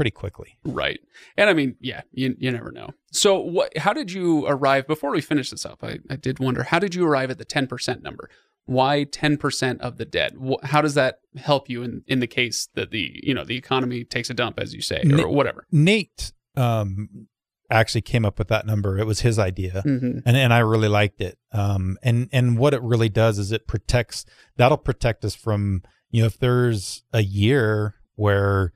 pretty 0.00 0.10
quickly 0.10 0.56
Right. 0.64 0.98
And 1.36 1.50
I 1.50 1.52
mean, 1.52 1.76
yeah, 1.78 2.00
you, 2.10 2.34
you 2.38 2.50
never 2.50 2.72
know. 2.72 2.88
So 3.12 3.38
what 3.38 3.76
how 3.76 3.92
did 3.92 4.10
you 4.10 4.46
arrive 4.46 4.86
before 4.86 5.10
we 5.10 5.20
finish 5.20 5.50
this 5.50 5.66
up? 5.66 5.84
I, 5.84 5.98
I 6.08 6.16
did 6.16 6.38
wonder 6.38 6.62
how 6.62 6.78
did 6.78 6.94
you 6.94 7.06
arrive 7.06 7.30
at 7.30 7.36
the 7.36 7.44
10% 7.44 8.02
number? 8.02 8.30
Why 8.64 9.04
10% 9.04 9.78
of 9.80 9.98
the 9.98 10.06
debt? 10.06 10.32
How 10.62 10.80
does 10.80 10.94
that 10.94 11.20
help 11.36 11.68
you 11.68 11.82
in, 11.82 12.02
in 12.06 12.20
the 12.20 12.26
case 12.26 12.68
that 12.76 12.90
the, 12.90 13.20
you 13.22 13.34
know, 13.34 13.44
the 13.44 13.56
economy 13.56 14.04
takes 14.04 14.30
a 14.30 14.34
dump 14.34 14.58
as 14.58 14.72
you 14.74 14.80
say 14.80 15.02
or 15.18 15.28
whatever? 15.28 15.66
nate 15.70 16.32
um 16.56 17.26
actually 17.70 18.00
came 18.02 18.24
up 18.24 18.36
with 18.38 18.48
that 18.48 18.66
number 18.66 18.98
it 18.98 19.06
was 19.06 19.20
his 19.20 19.38
idea 19.38 19.82
Mhm. 19.86 20.22
and 20.26 20.36
and 20.36 20.52
I 20.54 20.60
really 20.60 20.88
liked 20.88 21.20
it. 21.20 21.36
Um, 21.52 21.98
and 22.02 22.28
and 22.32 22.56
what 22.58 22.72
it 22.72 22.80
really 22.82 23.10
does 23.10 23.38
is 23.38 23.52
it 23.52 23.66
protects. 23.66 24.24
That'll 24.56 24.78
protect 24.90 25.24
us 25.26 25.34
from 25.34 25.82
you 26.10 26.22
know 26.22 26.26
if 26.26 26.38
there's 26.38 27.04
a 27.12 27.22
year 27.22 27.96
where 28.16 28.72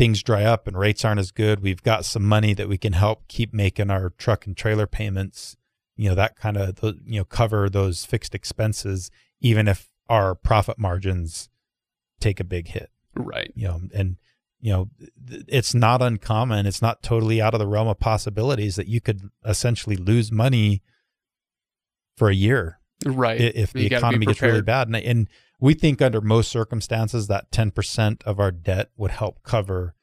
things 0.00 0.22
dry 0.22 0.44
up 0.44 0.66
and 0.66 0.78
rates 0.78 1.04
aren't 1.04 1.20
as 1.20 1.30
good, 1.30 1.60
we've 1.60 1.82
got 1.82 2.06
some 2.06 2.24
money 2.24 2.54
that 2.54 2.70
we 2.70 2.78
can 2.78 2.94
help 2.94 3.28
keep 3.28 3.52
making 3.52 3.90
our 3.90 4.08
truck 4.08 4.46
and 4.46 4.56
trailer 4.56 4.86
payments. 4.86 5.58
You 5.94 6.08
know 6.08 6.14
that 6.14 6.36
kind 6.36 6.56
of 6.56 6.78
you 7.04 7.20
know 7.20 7.24
cover 7.24 7.68
those 7.68 8.06
fixed 8.06 8.34
expenses, 8.34 9.10
even 9.42 9.68
if 9.68 9.90
our 10.08 10.34
profit 10.34 10.78
margins 10.78 11.50
take 12.18 12.40
a 12.40 12.44
big 12.44 12.68
hit. 12.68 12.90
Right. 13.14 13.52
You 13.54 13.68
know, 13.68 13.80
and 13.94 14.16
you 14.58 14.72
know 14.72 14.88
it's 15.46 15.74
not 15.74 16.00
uncommon. 16.00 16.64
It's 16.64 16.80
not 16.80 17.02
totally 17.02 17.42
out 17.42 17.52
of 17.52 17.60
the 17.60 17.66
realm 17.66 17.86
of 17.86 18.00
possibilities 18.00 18.76
that 18.76 18.88
you 18.88 19.02
could 19.02 19.28
essentially 19.44 19.96
lose 19.96 20.32
money 20.32 20.80
for 22.16 22.30
a 22.30 22.34
year 22.34 22.78
Right. 23.04 23.38
if 23.38 23.74
the 23.74 23.82
You 23.82 23.90
gotta 23.90 24.00
be 24.00 24.06
economy 24.06 24.26
gets 24.26 24.40
really 24.40 24.62
bad. 24.62 24.88
And, 24.88 24.96
and 24.96 25.28
we 25.60 25.74
think 25.74 26.00
under 26.00 26.20
most 26.20 26.50
circumstances 26.50 27.26
that 27.28 27.50
10% 27.50 28.22
of 28.24 28.40
our 28.40 28.50
debt 28.50 28.90
would 28.96 29.10
help 29.10 29.42
cover, 29.42 29.94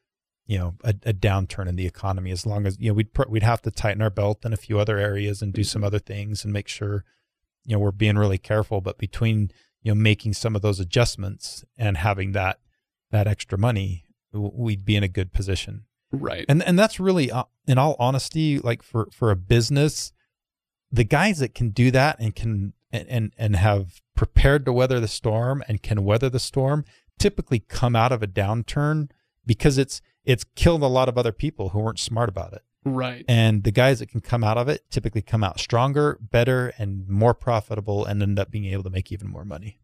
you 0.45 0.57
know, 0.57 0.75
a, 0.83 0.89
a 1.03 1.13
downturn 1.13 1.67
in 1.67 1.75
the 1.75 1.85
economy 1.87 2.31
as 2.31 2.45
long 2.45 2.65
as, 2.65 2.77
you 2.79 2.89
know, 2.89 2.93
we'd, 2.93 3.13
pr- 3.13 3.27
we'd 3.27 3.43
have 3.43 3.61
to 3.63 3.71
tighten 3.71 4.01
our 4.01 4.09
belt 4.09 4.45
in 4.45 4.53
a 4.53 4.57
few 4.57 4.79
other 4.79 4.97
areas 4.97 5.41
and 5.41 5.53
do 5.53 5.63
some 5.63 5.83
other 5.83 5.99
things 5.99 6.43
and 6.43 6.53
make 6.53 6.67
sure, 6.67 7.03
you 7.65 7.73
know, 7.75 7.79
we're 7.79 7.91
being 7.91 8.17
really 8.17 8.37
careful. 8.37 8.81
But 8.81 8.97
between, 8.97 9.51
you 9.81 9.91
know, 9.91 9.99
making 9.99 10.33
some 10.33 10.55
of 10.55 10.61
those 10.61 10.79
adjustments 10.79 11.65
and 11.77 11.97
having 11.97 12.31
that, 12.33 12.59
that 13.11 13.27
extra 13.27 13.57
money, 13.57 14.05
we'd 14.31 14.85
be 14.85 14.95
in 14.95 15.03
a 15.03 15.07
good 15.07 15.33
position 15.33 15.85
Right. 16.11 16.45
and 16.47 16.63
and 16.63 16.77
that's 16.79 16.99
really 17.01 17.31
uh, 17.31 17.43
in 17.67 17.77
all 17.77 17.95
honesty 17.99 18.59
like 18.59 18.81
for 18.81 19.09
for 19.11 19.29
a 19.31 19.35
business 19.35 20.13
the 20.89 21.03
guys 21.03 21.39
that 21.39 21.53
can 21.53 21.69
do 21.71 21.91
that 21.91 22.17
and 22.19 22.33
can 22.33 22.73
and 22.91 23.07
and, 23.07 23.33
and 23.37 23.55
have 23.55 24.01
prepared 24.15 24.65
to 24.65 24.73
weather 24.73 24.99
the 24.99 25.07
storm 25.07 25.63
and 25.67 25.81
can 25.81 26.03
weather 26.03 26.29
the 26.29 26.39
storm 26.39 26.85
typically 27.19 27.59
come 27.59 27.95
out 27.95 28.11
of 28.11 28.21
a 28.21 28.27
downturn 28.27 29.09
because 29.45 29.77
it's 29.77 30.01
it's 30.23 30.43
killed 30.55 30.81
a 30.81 30.87
lot 30.87 31.09
of 31.09 31.17
other 31.17 31.31
people 31.31 31.69
who 31.69 31.79
weren't 31.79 31.99
smart 31.99 32.29
about 32.29 32.53
it 32.53 32.63
right. 32.85 33.25
and 33.27 33.63
the 33.63 33.71
guys 33.71 33.99
that 33.99 34.09
can 34.09 34.21
come 34.21 34.43
out 34.43 34.57
of 34.57 34.67
it 34.67 34.83
typically 34.89 35.21
come 35.21 35.43
out 35.43 35.59
stronger 35.59 36.17
better 36.21 36.73
and 36.77 37.07
more 37.07 37.33
profitable 37.33 38.05
and 38.05 38.21
end 38.21 38.39
up 38.39 38.51
being 38.51 38.65
able 38.65 38.83
to 38.83 38.89
make 38.89 39.11
even 39.11 39.27
more 39.27 39.45
money 39.45 39.79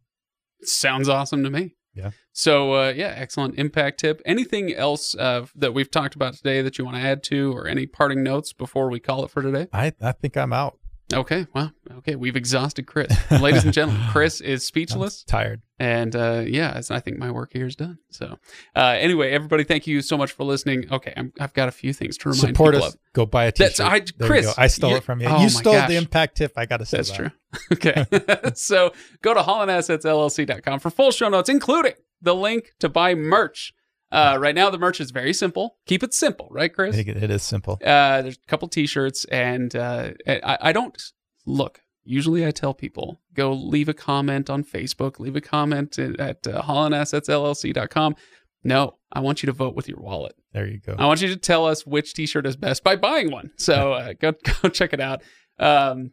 Sounds 0.65 1.09
awesome 1.09 1.43
to 1.43 1.49
me. 1.49 1.75
Yeah. 1.93 2.11
So 2.31 2.73
uh, 2.73 2.93
yeah, 2.95 3.13
excellent 3.15 3.59
impact 3.59 3.99
tip. 3.99 4.21
Anything 4.25 4.73
else 4.73 5.15
uh, 5.15 5.45
that 5.55 5.73
we've 5.73 5.91
talked 5.91 6.15
about 6.15 6.33
today 6.33 6.61
that 6.61 6.77
you 6.77 6.85
want 6.85 6.97
to 6.97 7.03
add 7.03 7.21
to, 7.23 7.55
or 7.55 7.67
any 7.67 7.85
parting 7.85 8.23
notes 8.23 8.51
before 8.51 8.89
we 8.89 8.99
call 8.99 9.23
it 9.23 9.29
for 9.29 9.41
today? 9.41 9.67
i 9.71 9.93
i 10.01 10.11
think 10.11 10.35
i'm 10.35 10.53
out 10.53 10.79
Okay. 11.11 11.45
Well. 11.53 11.71
Okay. 11.97 12.15
We've 12.15 12.35
exhausted 12.35 12.87
Chris, 12.87 13.11
ladies 13.31 13.63
and 13.65 13.73
gentlemen. 13.73 14.01
Chris 14.11 14.41
is 14.41 14.61
I'm 14.61 14.65
speechless. 14.65 15.23
tired 15.23 15.61
And 15.79 16.15
uh, 16.15 16.43
yeah, 16.47 16.81
I 16.89 16.99
think 16.99 17.17
my 17.17 17.29
work 17.29 17.51
here 17.53 17.65
is 17.67 17.75
done. 17.75 17.97
So 18.09 18.37
uh, 18.75 18.79
anyway, 18.97 19.31
everybody, 19.31 19.63
thank 19.63 19.85
you 19.85 20.01
so 20.01 20.17
much 20.17 20.31
for 20.31 20.43
listening. 20.43 20.91
Okay, 20.91 21.13
I'm, 21.15 21.31
I've 21.39 21.53
got 21.53 21.67
a 21.67 21.71
few 21.71 21.93
things 21.93 22.17
to 22.19 22.29
remind 22.29 22.39
support 22.39 22.73
people 22.73 22.87
us 22.87 22.93
of. 22.95 22.99
go 23.13 23.25
buy 23.25 23.45
a 23.45 23.51
t-shirt 23.51 23.75
That's- 23.77 24.01
I- 24.01 24.13
There 24.17 24.27
Chris, 24.27 24.57
i 24.57 24.67
stole 24.67 24.95
it 24.95 25.03
from 25.03 25.19
you 25.21 25.27
oh 25.27 25.41
you 25.41 25.49
stole 25.49 25.73
gosh. 25.73 25.89
the 25.89 25.95
impact 25.97 26.37
tip 26.37 26.53
i 26.57 26.65
gotta 26.65 26.85
say 26.85 26.97
That's 26.97 27.09
that. 27.11 27.17
true. 27.17 27.31
Okay. 27.73 28.05
so 28.55 28.93
go 29.21 29.33
to 29.33 29.41
hollandassetsllc.com 29.41 30.79
for 30.79 30.89
full 30.89 31.11
show 31.11 31.29
notes, 31.29 31.49
including 31.49 31.93
the 32.21 32.33
link 32.33 32.71
to 32.79 32.89
buy 32.89 33.13
merch. 33.15 33.73
Uh, 34.13 34.37
right 34.39 34.53
now, 34.53 34.69
the 34.69 34.77
merch 34.77 35.01
is 35.01 35.11
very 35.11 35.33
simple. 35.33 35.77
Keep 35.87 36.03
it 36.03 36.13
simple, 36.13 36.47
right, 36.51 36.71
Chris? 36.73 36.95
think 36.95 37.07
it 37.07 37.31
is 37.31 37.41
simple 37.41 37.79
Uh, 37.83 38.21
there's 38.21 38.37
a 38.37 38.47
couple 38.47 38.67
T-shirts, 38.67 39.25
and 39.25 39.75
uh, 39.75 40.11
I, 40.27 40.57
I 40.61 40.71
don't 40.71 41.01
look. 41.45 41.81
Usually, 42.05 42.45
I 42.45 42.51
tell 42.51 42.73
people 42.73 43.21
go 43.33 43.51
leave 43.53 43.89
a 43.89 43.93
comment 43.93 44.49
on 44.49 44.63
Facebook, 44.63 45.19
leave 45.19 45.35
a 45.35 45.41
comment 45.41 45.97
at, 45.97 46.19
at 46.19 46.47
uh, 46.47 46.61
hollandassetsllc.com. 46.61 48.15
No, 48.63 48.97
I 49.11 49.19
want 49.19 49.41
you 49.43 49.47
to 49.47 49.53
vote 49.53 49.75
with 49.75 49.89
your 49.89 49.99
wallet. 49.99 50.35
there 50.53 50.67
you 50.67 50.79
go 50.79 50.95
I 50.97 51.05
want 51.05 51.21
you 51.21 51.27
to 51.29 51.35
tell 51.35 51.65
us 51.65 51.85
which 51.85 52.13
T-shirt 52.13 52.45
is 52.45 52.55
best 52.55 52.83
by 52.83 52.95
buying 52.95 53.31
one. 53.31 53.51
So 53.57 53.93
uh, 53.93 54.13
go 54.19 54.33
go 54.61 54.69
check 54.69 54.93
it 54.93 54.99
out. 54.99 55.21
Um, 55.59 56.11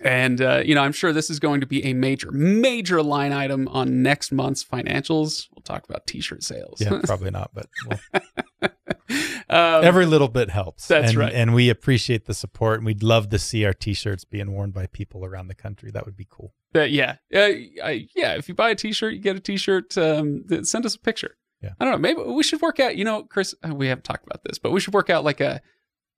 and 0.00 0.40
uh, 0.40 0.62
you 0.64 0.74
know, 0.74 0.82
I'm 0.82 0.92
sure 0.92 1.12
this 1.12 1.30
is 1.30 1.38
going 1.38 1.60
to 1.60 1.66
be 1.66 1.84
a 1.84 1.92
major, 1.92 2.30
major 2.32 3.02
line 3.02 3.32
item 3.32 3.68
on 3.68 4.02
next 4.02 4.32
month's 4.32 4.64
financials. 4.64 5.48
We'll 5.54 5.62
talk 5.62 5.84
about 5.88 6.06
T-shirt 6.06 6.42
sales. 6.42 6.80
Yeah, 6.80 7.00
probably 7.04 7.30
not, 7.30 7.50
but 7.54 7.66
well, 7.86 8.00
um, 9.48 9.84
every 9.84 10.06
little 10.06 10.28
bit 10.28 10.50
helps. 10.50 10.88
That's 10.88 11.10
and, 11.10 11.18
right. 11.18 11.32
And 11.32 11.54
we 11.54 11.68
appreciate 11.68 12.24
the 12.26 12.34
support, 12.34 12.78
and 12.78 12.86
we'd 12.86 13.02
love 13.02 13.28
to 13.30 13.38
see 13.38 13.64
our 13.64 13.74
T-shirts 13.74 14.24
being 14.24 14.52
worn 14.52 14.70
by 14.70 14.86
people 14.86 15.24
around 15.24 15.48
the 15.48 15.54
country. 15.54 15.90
That 15.90 16.06
would 16.06 16.16
be 16.16 16.26
cool. 16.28 16.54
uh, 16.74 16.82
yeah, 16.82 17.16
uh, 17.34 17.38
I, 17.84 18.08
yeah. 18.16 18.34
If 18.34 18.48
you 18.48 18.54
buy 18.54 18.70
a 18.70 18.74
T-shirt, 18.74 19.14
you 19.14 19.20
get 19.20 19.36
a 19.36 19.40
T-shirt. 19.40 19.96
Um, 19.98 20.44
th- 20.48 20.64
send 20.64 20.86
us 20.86 20.94
a 20.94 21.00
picture. 21.00 21.36
Yeah. 21.62 21.70
I 21.78 21.84
don't 21.84 21.92
know. 21.92 21.98
Maybe 21.98 22.20
we 22.22 22.42
should 22.42 22.60
work 22.60 22.80
out. 22.80 22.96
You 22.96 23.04
know, 23.04 23.22
Chris, 23.22 23.54
uh, 23.64 23.74
we 23.74 23.86
haven't 23.86 24.04
talked 24.04 24.26
about 24.26 24.42
this, 24.42 24.58
but 24.58 24.72
we 24.72 24.80
should 24.80 24.94
work 24.94 25.10
out 25.10 25.22
like 25.22 25.40
a 25.40 25.62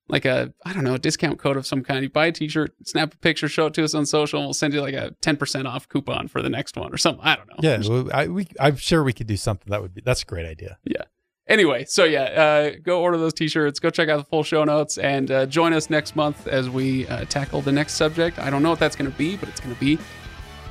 like 0.09 0.25
a 0.25 0.53
I 0.65 0.73
don't 0.73 0.85
know 0.85 0.95
a 0.95 0.99
discount 0.99 1.39
code 1.39 1.57
of 1.57 1.67
some 1.67 1.83
kind. 1.83 2.03
You 2.03 2.11
buy 2.11 2.27
a 2.27 2.33
T-shirt, 2.33 2.75
snap 2.85 3.15
a 3.15 3.17
picture, 3.19 3.49
show 3.49 3.67
it 3.67 3.75
to 3.75 3.85
us 3.85 3.95
on 3.95 4.07
social, 4.07 4.41
and 4.41 4.47
we'll 4.47 4.55
send 4.55 4.75
you 4.75 4.81
like 4.81 4.95
a 4.95 5.13
ten 5.21 5.37
percent 5.37 5.67
off 5.67 5.89
coupon 5.89 6.29
for 6.29 6.43
the 6.43 6.51
next 6.51 6.77
one 6.77 6.93
or 6.93 6.99
something. 6.99 7.25
I 7.25 7.37
don't 7.37 7.49
know. 7.49 7.57
Yeah, 7.61 7.83
well, 7.89 8.11
I, 8.13 8.29
we, 8.29 8.49
I'm 8.61 8.77
sure 8.77 9.03
we 9.03 9.13
could 9.13 9.27
do 9.27 9.37
something 9.37 9.71
that 9.71 9.81
would 9.83 9.95
be. 9.95 10.03
That's 10.05 10.23
a 10.23 10.27
great 10.27 10.47
idea. 10.47 10.79
Yeah. 10.85 11.03
Anyway, 11.47 11.85
so 11.85 12.05
yeah, 12.05 12.23
uh, 12.23 12.71
go 12.83 13.03
order 13.03 13.19
those 13.19 13.35
T-shirts. 13.35 13.79
Go 13.79 13.91
check 13.91 14.09
out 14.09 14.17
the 14.17 14.25
full 14.25 14.43
show 14.43 14.65
notes, 14.65 14.97
and 14.97 15.31
uh, 15.31 15.47
join 15.47 15.73
us 15.75 15.91
next 15.91 16.17
month 16.17 16.47
as 16.47 16.71
we 16.71 17.07
uh, 17.09 17.27
tackle 17.27 17.61
the 17.61 17.73
next 17.73 17.95
subject. 17.95 18.39
I 18.39 18.49
don't 18.49 18.63
know 18.63 18.71
what 18.71 18.79
that's 18.79 18.97
going 18.97 19.11
to 19.11 19.17
be, 19.17 19.37
but 19.37 19.49
it's 19.51 19.61
going 19.61 19.75
to 19.75 19.81
be 19.81 19.99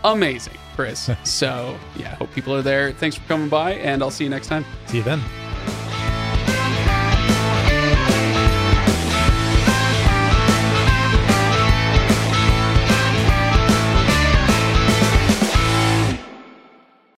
amazing, 0.03 0.57
Chris. 0.75 1.09
so 1.23 1.77
yeah, 1.95 2.15
hope 2.15 2.31
people 2.33 2.55
are 2.55 2.63
there. 2.63 2.91
Thanks 2.93 3.15
for 3.15 3.27
coming 3.27 3.49
by, 3.49 3.73
and 3.73 4.01
I'll 4.01 4.11
see 4.11 4.23
you 4.23 4.29
next 4.29 4.47
time. 4.47 4.65
See 4.87 4.97
you 4.97 5.03
then. 5.03 5.21